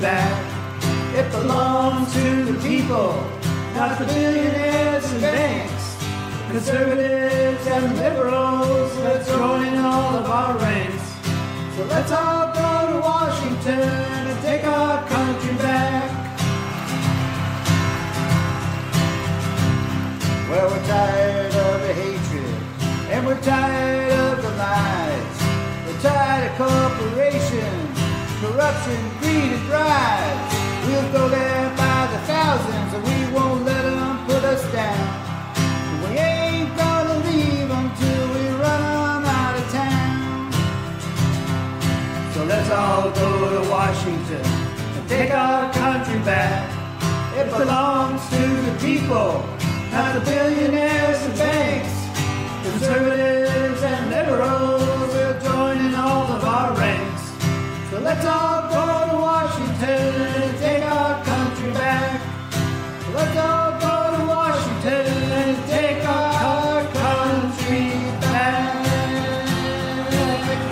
[0.00, 0.54] back.
[1.14, 3.12] It belongs to the people,
[3.74, 5.96] not the billionaires and banks,
[6.50, 8.96] conservatives and liberals.
[8.98, 11.02] Let's join all of our ranks.
[11.76, 13.80] So let's all go to Washington
[14.28, 16.10] and take our country back.
[20.48, 22.54] Well, we're tired of the hatred,
[23.10, 23.97] and we're tired.
[30.86, 35.06] We'll go there by the thousands, and we won't let them put us down.
[36.02, 40.52] We ain't gonna leave until we run out of town.
[42.32, 44.44] So let's all go to Washington
[44.96, 46.70] and take our country back.
[47.36, 49.44] It belongs to the people,
[49.92, 51.94] not the billionaires and banks.
[52.64, 54.82] Conservatives and liberals,
[55.14, 57.22] we're joining all of our ranks.
[57.90, 58.57] So let's all
[59.78, 62.20] Washington and take our country back.
[63.14, 68.84] Let's all go to Washington and take our country back.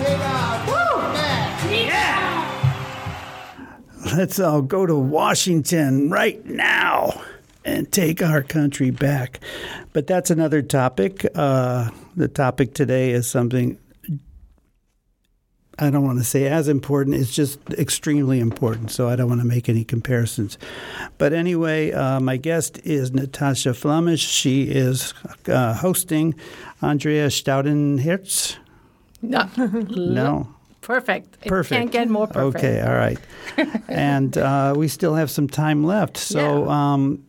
[0.03, 2.53] Take our country back.
[4.17, 7.21] Let's all go to Washington right now
[7.63, 9.39] and take our country back.
[9.93, 11.25] But that's another topic.
[11.33, 13.77] Uh, the topic today is something
[15.79, 18.89] I don't want to say as important, it's just extremely important.
[18.91, 20.57] So I don't want to make any comparisons.
[21.19, 24.27] But anyway, uh, my guest is Natasha Flamish.
[24.27, 25.13] She is
[25.47, 26.33] uh, hosting
[26.81, 28.57] Andrea Staudenherz.
[29.21, 29.49] No.
[29.57, 30.47] No.
[30.81, 31.37] Perfect.
[31.43, 31.77] It Perfect.
[31.79, 32.63] can't get more perfect.
[32.63, 33.19] Okay, all right.
[33.89, 36.93] and uh, we still have some time left, so Yeah.
[36.93, 37.23] um,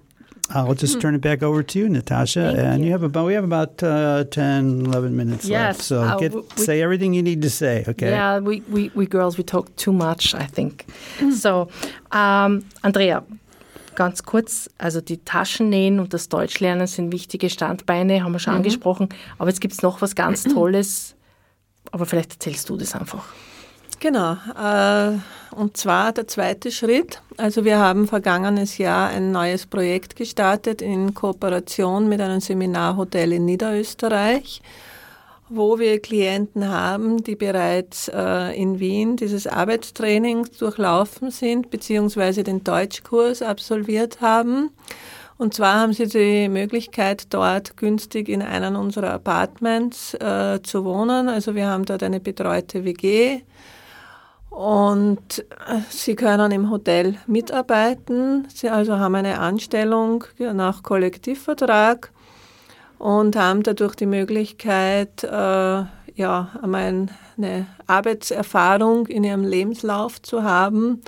[0.50, 2.52] I'll just turn it back over to you, Natasha.
[2.54, 2.92] Thank and you.
[2.92, 5.82] have about we have about uh, 10, 11 minutes Yes, left.
[5.82, 7.84] So uh, get we- say everything you need to say.
[7.86, 8.10] Okay.
[8.10, 10.86] Yeah, we, we, we girls, we talk too much, I think.
[11.30, 11.68] So,
[12.12, 13.24] ähm, Andrea,
[13.94, 19.08] ganz kurz, also die Taschennähen und das Deutschlernen sind wichtige Standbeine, haben wir schon angesprochen.
[19.38, 21.14] Aber jetzt gibt es noch was ganz Tolles.
[21.90, 23.24] Aber vielleicht erzählst du das einfach.
[24.00, 24.36] Genau.
[24.56, 25.18] Äh,
[25.54, 27.20] und zwar der zweite Schritt.
[27.36, 33.44] Also wir haben vergangenes Jahr ein neues Projekt gestartet in Kooperation mit einem Seminarhotel in
[33.44, 34.62] Niederösterreich,
[35.48, 42.62] wo wir Klienten haben, die bereits äh, in Wien dieses Arbeitstraining durchlaufen sind, beziehungsweise den
[42.62, 44.70] Deutschkurs absolviert haben.
[45.38, 51.28] Und zwar haben sie die Möglichkeit, dort günstig in einem unserer Apartments äh, zu wohnen.
[51.28, 53.42] Also wir haben dort eine betreute WG.
[54.58, 55.38] Und
[55.68, 58.48] äh, sie können im Hotel mitarbeiten.
[58.52, 62.10] Sie also haben eine Anstellung nach Kollektivvertrag
[62.98, 71.02] und haben dadurch die Möglichkeit, äh, ja, eine Arbeitserfahrung in ihrem Lebenslauf zu haben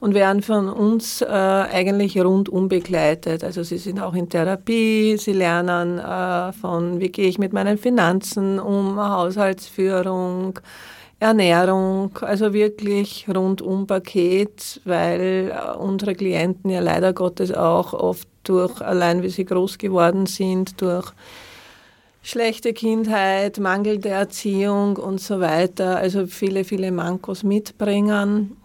[0.00, 3.44] und werden von uns äh, eigentlich rundum begleitet.
[3.44, 7.78] Also sie sind auch in Therapie, sie lernen äh, von, wie gehe ich mit meinen
[7.78, 10.58] Finanzen um, Haushaltsführung,
[11.18, 18.80] Ernährung, also wirklich rundum Paket, weil äh, unsere Klienten ja leider Gottes auch oft durch,
[18.82, 21.12] allein wie sie groß geworden sind, durch
[22.22, 28.56] schlechte Kindheit, mangelnde Erziehung und so weiter, also viele, viele Mankos mitbringen.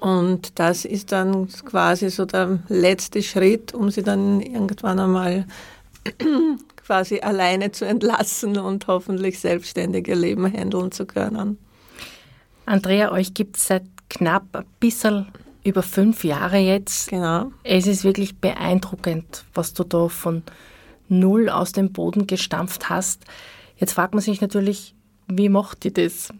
[0.00, 5.46] Und das ist dann quasi so der letzte Schritt, um sie dann irgendwann einmal
[6.84, 11.58] quasi alleine zu entlassen und hoffentlich selbstständig ihr Leben handeln zu können.
[12.66, 15.28] Andrea, euch gibt es seit knapp ein bisschen
[15.64, 17.08] über fünf Jahre jetzt.
[17.08, 17.52] Genau.
[17.64, 20.42] Es ist wirklich beeindruckend, was du da von
[21.08, 23.24] Null aus dem Boden gestampft hast.
[23.76, 24.94] Jetzt fragt man sich natürlich,
[25.28, 26.32] wie macht ihr das?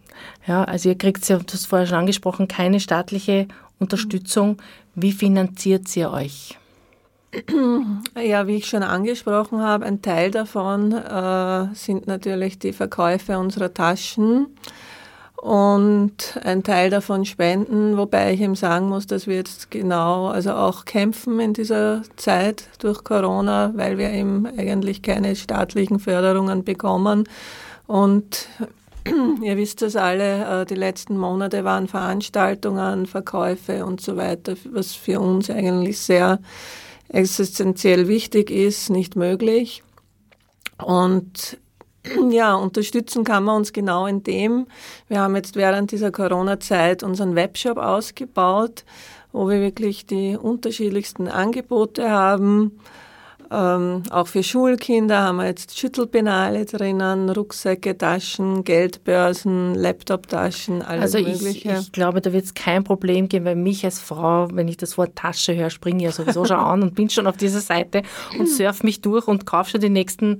[0.47, 3.47] Ja, also ihr kriegt ja, du hast vorher schon angesprochen, keine staatliche
[3.79, 4.61] Unterstützung.
[4.95, 6.57] Wie finanziert ihr euch?
[8.15, 13.73] Ja, wie ich schon angesprochen habe, ein Teil davon äh, sind natürlich die Verkäufe unserer
[13.73, 14.47] Taschen
[15.35, 20.53] und ein Teil davon Spenden, wobei ich ihm sagen muss, dass wir jetzt genau, also
[20.53, 27.25] auch kämpfen in dieser Zeit durch Corona, weil wir eben eigentlich keine staatlichen Förderungen bekommen.
[27.87, 28.47] Und
[29.41, 34.93] Ihr wisst das alle, äh, die letzten Monate waren Veranstaltungen, Verkäufe und so weiter, was
[34.93, 36.39] für uns eigentlich sehr
[37.13, 39.83] existenziell wichtig ist, nicht möglich.
[40.83, 41.57] Und
[42.29, 44.67] ja, unterstützen kann man uns genau in dem.
[45.07, 48.83] Wir haben jetzt während dieser Corona-Zeit unseren Webshop ausgebaut,
[49.31, 52.79] wo wir wirklich die unterschiedlichsten Angebote haben.
[53.53, 61.19] Ähm, auch für Schulkinder haben wir jetzt Schüttelpenale drinnen, Rucksäcke, Taschen, Geldbörsen, Laptoptaschen, alles Also
[61.19, 61.77] ich, Mögliche.
[61.79, 64.97] ich glaube, da wird es kein Problem geben, weil mich als Frau, wenn ich das
[64.97, 68.01] Wort Tasche höre, springe ich ja sowieso schon an und bin schon auf dieser Seite
[68.39, 70.39] und surf mich durch und kaufe schon die nächsten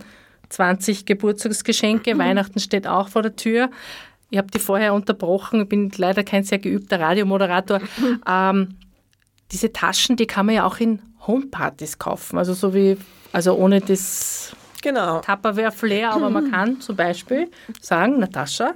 [0.49, 2.17] 20 Geburtstagsgeschenke.
[2.17, 3.69] Weihnachten steht auch vor der Tür.
[4.31, 7.79] Ich habe die vorher unterbrochen, ich bin leider kein sehr geübter Radiomoderator.
[8.27, 8.69] Ähm,
[9.53, 12.37] diese Taschen, die kann man ja auch in Homepartys kaufen.
[12.37, 12.97] Also so wie,
[13.31, 17.49] also ohne das genau, Tupperware-Flair, aber man kann zum Beispiel
[17.79, 18.73] sagen, Natascha,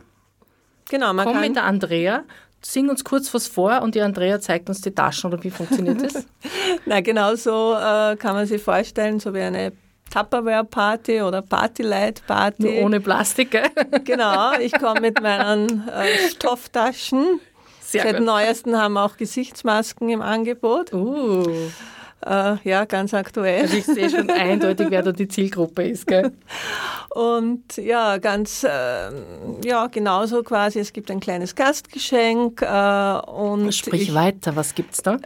[0.89, 2.23] genau, man komm kann mit der Andrea,
[2.61, 6.01] sing uns kurz was vor und die Andrea zeigt uns die Taschen oder wie funktioniert
[6.03, 6.25] das?
[6.85, 9.73] Na, genau so äh, kann man sich vorstellen, so wie eine
[10.09, 12.63] Tupperware-Party oder Party-Light-Party.
[12.63, 13.69] Nur ohne Plastik, gell?
[14.05, 17.41] Genau, ich komme mit meinen äh, Stofftaschen.
[17.89, 18.25] Sehr Seit gut.
[18.25, 20.91] neuestem haben wir auch Gesichtsmasken im Angebot.
[20.93, 21.45] Uh,
[22.25, 23.61] Äh, ja, ganz aktuell.
[23.61, 26.31] also ich sehe schon eindeutig, wer da die Zielgruppe ist, gell?
[27.11, 30.79] Und ja, ganz, ähm, ja, genauso quasi.
[30.79, 35.17] Es gibt ein kleines Gastgeschenk äh, und Sprich ich, weiter, was gibt's da?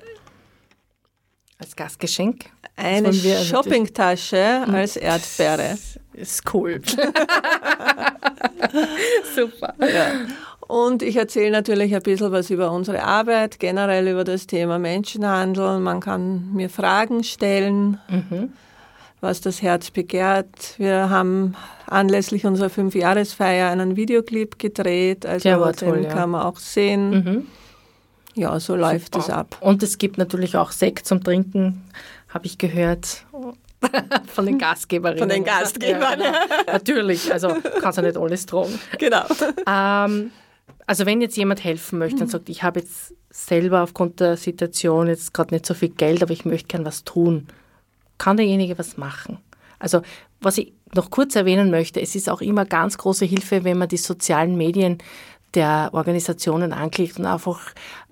[1.60, 2.46] Als Gastgeschenk?
[2.76, 5.78] eine natürlich- Shoppingtasche als Erdbeere.
[6.14, 6.82] Ist cool.
[9.36, 9.74] Super.
[10.72, 15.80] Und ich erzähle natürlich ein bisschen was über unsere Arbeit, generell über das Thema Menschenhandel.
[15.80, 18.00] Man kann mir Fragen stellen,
[19.20, 20.76] was das Herz begehrt.
[20.78, 21.58] Wir haben
[21.88, 26.10] anlässlich unserer Fünfjahresfeier einen Videoclip gedreht, also Der war den toll, ja.
[26.10, 27.50] kann man auch sehen.
[28.36, 29.58] Ja, so läuft es ab.
[29.60, 31.84] Und es gibt natürlich auch Sekt zum Trinken,
[32.30, 33.26] habe ich gehört.
[34.28, 35.20] Von den Gastgeberinnen.
[35.20, 36.22] Von den Gastgebern.
[36.22, 36.34] Ja.
[36.72, 38.80] Natürlich, also kannst ja nicht alles tragen.
[39.00, 39.26] Genau.
[39.68, 40.32] Ähm,
[40.88, 45.08] also wenn jetzt jemand helfen möchte und sagt, ich habe jetzt selber aufgrund der Situation
[45.08, 47.48] jetzt gerade nicht so viel Geld, aber ich möchte gern was tun,
[48.18, 49.40] kann derjenige was machen?
[49.80, 50.02] Also
[50.42, 53.88] was ich noch kurz erwähnen möchte, es ist auch immer ganz große Hilfe, wenn man
[53.88, 54.98] die sozialen Medien
[55.54, 57.60] der Organisationen anklickt und einfach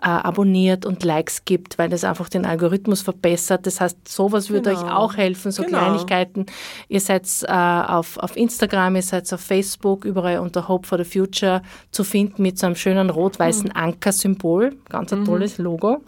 [0.02, 3.66] äh, abonniert und Likes gibt, weil das einfach den Algorithmus verbessert.
[3.66, 4.86] Das heißt, sowas würde Genau.
[4.86, 5.78] euch auch helfen, so Genau.
[5.78, 6.46] Kleinigkeiten.
[6.88, 11.04] Ihr seid äh, auf, auf Instagram, ihr seid auf Facebook, überall unter Hope for the
[11.06, 11.62] Future
[11.92, 14.76] zu finden mit so einem schönen rot-weißen Anker-Symbol.
[14.90, 16.02] Ganz ein tolles Logo.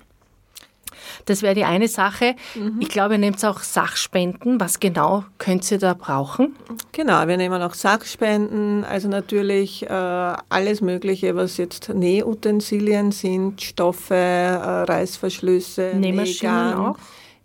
[1.25, 2.35] Das wäre die eine Sache.
[2.79, 4.59] Ich glaube, ihr nehmt auch Sachspenden.
[4.59, 6.55] Was genau könnt ihr da brauchen?
[6.91, 14.15] Genau, wir nehmen auch Sachspenden, also natürlich äh, alles Mögliche, was jetzt Nähutensilien sind, Stoffe,
[14.15, 16.97] äh, Reißverschlüsse, Nähmaschinen Nähgarn, auch?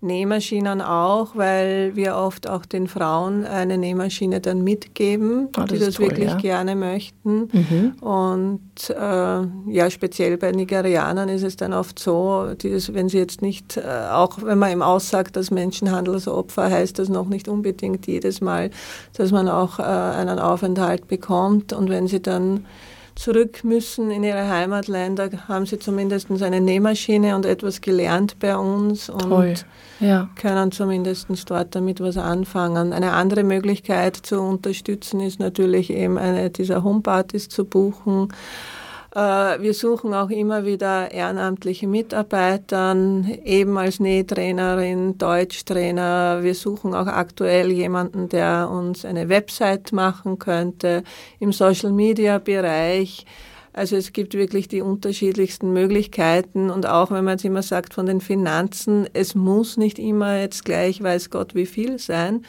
[0.07, 5.85] Nähmaschinen auch, weil wir oft auch den Frauen eine Nähmaschine dann mitgeben, Ah, das die
[5.85, 6.35] das toll, wirklich ja.
[6.37, 6.41] Mhm.
[6.41, 7.51] gerne möchten.
[8.01, 13.19] Und äh, ja, speziell bei Nigerianern ist es dann oft so, die das, wenn sie
[13.19, 18.07] jetzt nicht, äh, auch wenn man ihm aussagt, dass Menschenhandelsopfer heißt das noch nicht unbedingt
[18.07, 18.71] jedes Mal,
[19.17, 21.73] dass man auch äh, einen Aufenthalt bekommt.
[21.73, 22.65] Und wenn sie dann
[23.17, 29.09] zurück müssen in ihre Heimatländer, haben sie zumindest eine Nähmaschine und etwas gelernt bei uns
[29.09, 29.55] und Toll.
[29.99, 30.29] Ja.
[30.37, 32.93] können zumindest dort damit was anfangen.
[32.93, 38.29] Eine andere Möglichkeit zu unterstützen ist natürlich eben eine dieser Homepartys zu buchen.
[39.17, 42.95] Äh, Wir suchen auch immer wieder ehrenamtliche Mitarbeiter,
[43.45, 46.41] eben als Nähtrainerin, Deutschtrainer.
[46.43, 51.03] Wir suchen auch aktuell jemanden, der uns eine Website machen könnte
[51.41, 53.25] im Social-Media-Bereich.
[53.77, 58.07] Also es gibt wirklich die unterschiedlichsten Möglichkeiten und auch wenn man jetzt immer sagt von
[58.07, 62.43] den Finanzen, es muss nicht immer jetzt gleich weiß Gott wie viel sein.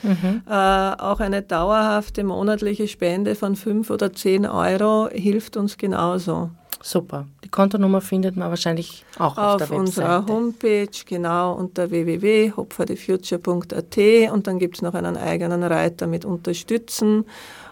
[0.48, 6.50] Äh, auch eine dauerhafte monatliche Spende von fünf oder zehn Euro hilft uns genauso.
[6.82, 7.28] Super.
[7.44, 9.82] Die Kontonummer findet man wahrscheinlich auch auf, Auf, der Webseite.
[9.82, 17.26] unserer Homepage, genau, unter www.hopforthefuture.at und dann gibt es noch einen eigenen Reiter mit Unterstützen,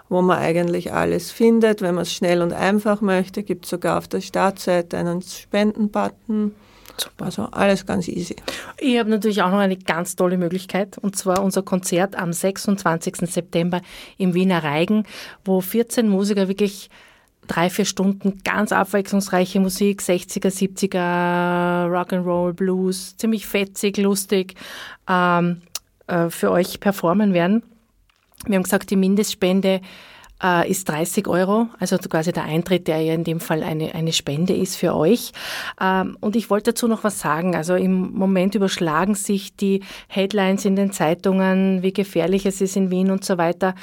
[0.09, 1.81] wo man eigentlich alles findet.
[1.81, 6.53] Wenn man es schnell und einfach möchte, gibt es sogar auf der Startseite einen Spenden-Button.
[7.19, 8.35] Also alles ganz easy.
[8.79, 13.17] Ich habe natürlich auch noch eine ganz tolle Möglichkeit, und zwar unser Konzert am 26.
[13.29, 13.81] September
[14.17, 15.03] im Wiener Reigen,
[15.43, 16.89] wo 14 Musiker wirklich
[17.47, 24.55] drei, vier Stunden ganz abwechslungsreiche Musik, 60er, 70er, Rock'n'Roll, Blues, ziemlich fetzig, lustig,
[25.09, 25.61] ähm,
[26.07, 27.63] äh, für euch performen werden.
[28.45, 29.81] Wir haben gesagt, die Mindestspende
[30.41, 34.13] äh, ist 30 Euro, also quasi der Eintritt, der ja in dem Fall eine, eine
[34.13, 35.31] Spende ist für euch.
[35.79, 37.55] Ähm, und ich wollte dazu noch was sagen.
[37.55, 42.91] Also im Moment überschlagen sich die Headlines in den Zeitungen, wie gefährlich es ist in
[42.91, 43.75] Wien und so weiter.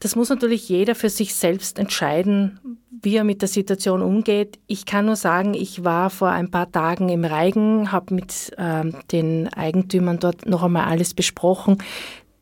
[0.00, 2.58] Das muss natürlich jeder für sich selbst entscheiden,
[2.90, 4.58] wie er mit der Situation umgeht.
[4.66, 8.96] Ich kann nur sagen, ich war vor ein paar Tagen im Reigen, habe mit ähm,
[9.12, 11.78] den Eigentümern dort noch einmal alles besprochen.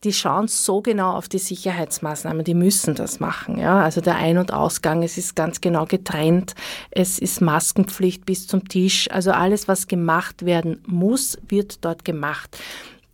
[0.03, 3.57] Die schauen so genau auf die Sicherheitsmaßnahmen, die müssen das machen.
[3.57, 3.81] Ja?
[3.81, 6.55] Also der Ein- und Ausgang, es ist ganz genau getrennt,
[6.89, 9.09] es ist Maskenpflicht bis zum Tisch.
[9.11, 12.57] Also alles, was gemacht werden muss, wird dort gemacht.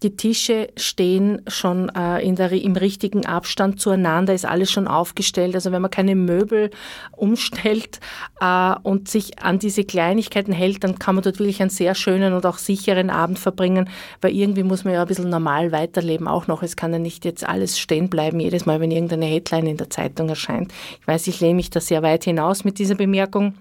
[0.03, 5.55] Die Tische stehen schon äh, in der, im richtigen Abstand zueinander, ist alles schon aufgestellt.
[5.55, 6.69] Also wenn man keine Möbel
[7.13, 7.99] umstellt
[8.39, 12.33] äh, und sich an diese Kleinigkeiten hält, dann kann man dort wirklich einen sehr schönen
[12.33, 13.89] und auch sicheren Abend verbringen,
[14.21, 16.61] weil irgendwie muss man ja ein bisschen normal weiterleben auch noch.
[16.61, 19.89] Es kann ja nicht jetzt alles stehen bleiben, jedes Mal, wenn irgendeine Headline in der
[19.89, 20.71] Zeitung erscheint.
[21.01, 23.55] Ich weiß, ich lehne mich da sehr weit hinaus mit dieser Bemerkung.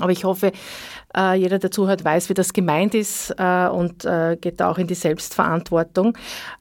[0.00, 0.52] Aber ich hoffe,
[1.16, 4.78] äh, jeder, der zuhört, weiß, wie das gemeint ist äh, und äh, geht da auch
[4.78, 6.16] in die Selbstverantwortung.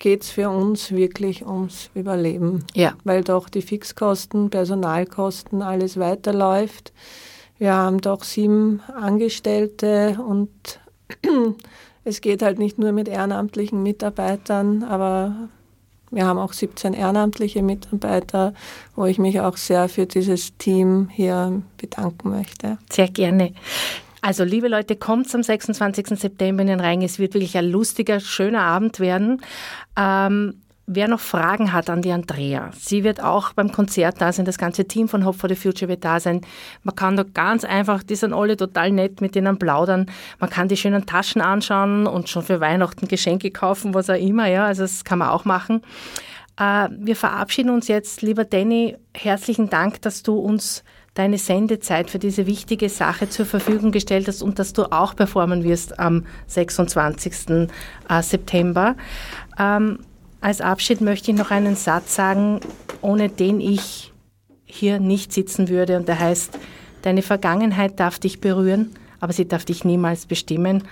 [0.00, 2.64] geht es für uns wirklich ums Überleben.
[2.74, 2.94] Ja.
[3.04, 6.92] Weil doch die Fixkosten, Personalkosten, alles weiterläuft.
[7.58, 10.50] Wir haben doch sieben Angestellte und
[12.04, 15.48] es geht halt nicht nur mit ehrenamtlichen Mitarbeitern, aber
[16.10, 18.54] wir haben auch 17 ehrenamtliche Mitarbeiter,
[18.94, 22.78] wo ich mich auch sehr für dieses Team hier bedanken möchte.
[22.90, 23.52] Sehr gerne.
[24.20, 26.18] Also, liebe Leute, kommt am 26.
[26.18, 27.02] September in den Rhein.
[27.02, 29.40] Es wird wirklich ein lustiger, schöner Abend werden.
[29.96, 30.54] Ähm,
[30.88, 34.46] wer noch Fragen hat an die Andrea, sie wird auch beim Konzert da sein.
[34.46, 36.40] Das ganze Team von Hope for the Future wird da sein.
[36.82, 40.06] Man kann da ganz einfach, die sind alle total nett, mit denen plaudern.
[40.40, 44.48] Man kann die schönen Taschen anschauen und schon für Weihnachten Geschenke kaufen, was auch immer.
[44.48, 45.82] Ja, also das kann man auch machen.
[46.58, 48.22] Äh, wir verabschieden uns jetzt.
[48.22, 50.82] Lieber Danny, herzlichen Dank, dass du uns
[51.14, 55.64] deine Sendezeit für diese wichtige Sache zur Verfügung gestellt hast und dass du auch performen
[55.64, 57.68] wirst am 26.
[58.08, 58.94] äh, September.
[59.58, 59.98] Ähm,
[60.40, 62.60] als Abschied möchte ich noch einen Satz sagen,
[63.00, 64.12] ohne den ich
[64.64, 65.96] hier nicht sitzen würde.
[65.96, 66.58] Und der heißt,
[67.02, 70.84] deine Vergangenheit darf dich berühren, aber sie darf dich niemals bestimmen.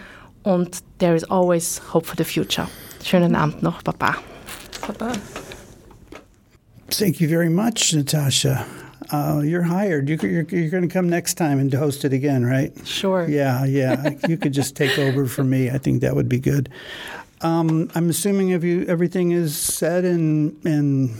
[0.42, 2.68] Und there is always hope for the future.
[3.05, 4.16] Schönen Abend noch, Baba.
[4.86, 5.12] Baba.
[6.88, 8.64] Thank you very much, Natasha.
[9.12, 10.09] Uh, you're hired.
[10.09, 12.72] You, you're, you're going to come next time and host it again, right?
[12.86, 13.28] Sure.
[13.28, 14.11] Yeah, yeah.
[14.28, 15.70] you could just take over for me.
[15.70, 16.68] I think that would be good.
[17.43, 21.11] Um, I'm assuming if you everything is said and and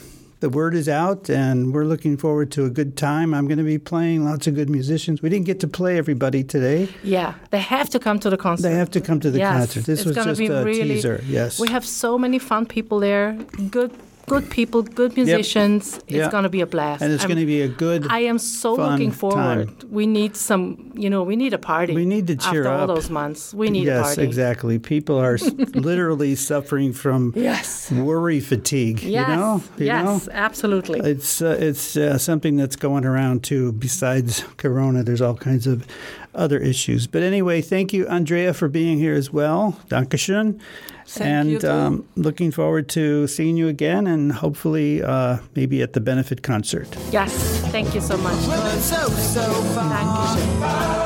[0.41, 3.33] the word is out, and we're looking forward to a good time.
[3.33, 5.23] I'm going to be playing lots of good musicians.
[5.23, 6.89] We didn't get to play everybody today.
[7.03, 8.69] Yeah, they have to come to the concert.
[8.69, 9.85] They have to come to the Yes, concert.
[9.87, 11.23] This was just a really- teaser.
[11.27, 11.59] Yes.
[11.59, 13.33] We have so many fun people there.
[13.71, 13.93] Good,
[14.27, 15.97] good people, good musicians.
[16.09, 16.31] It's Yeah.
[16.31, 17.03] going to be a blast.
[17.03, 18.07] and it's going to be a good.
[18.11, 19.69] I am so looking forward.
[19.81, 19.89] time.
[19.91, 21.95] We need some, you know, we need a party.
[21.95, 22.81] We need to cheer after up.
[22.81, 23.55] all those months.
[23.55, 24.23] We need yes, a party.
[24.23, 24.79] exactly.
[24.79, 25.39] People are
[25.75, 27.91] literally suffering from Yes.
[27.93, 29.03] worry fatigue.
[29.03, 29.29] Yes.
[29.29, 29.63] You know.
[29.79, 30.33] You yes, know?
[30.33, 31.01] absolutely.
[31.01, 33.73] It's uh, it's uh, something that's going around too.
[33.73, 35.87] Besides Corona, there's all kinds of
[36.37, 37.07] other issues.
[37.07, 39.79] But anyway, thank you, Andrea, for being here as well.
[39.89, 40.61] Dankeschön.
[41.09, 41.71] Thank and you, too.
[41.71, 46.89] um, looking forward to seeing you again, and hopefully uh, maybe at the benefit concert.
[47.13, 47.33] yes,
[47.71, 48.47] thank you so much.
[48.49, 49.43] Well, so, so
[49.75, 49.87] far.
[49.89, 51.06] Dankeschön.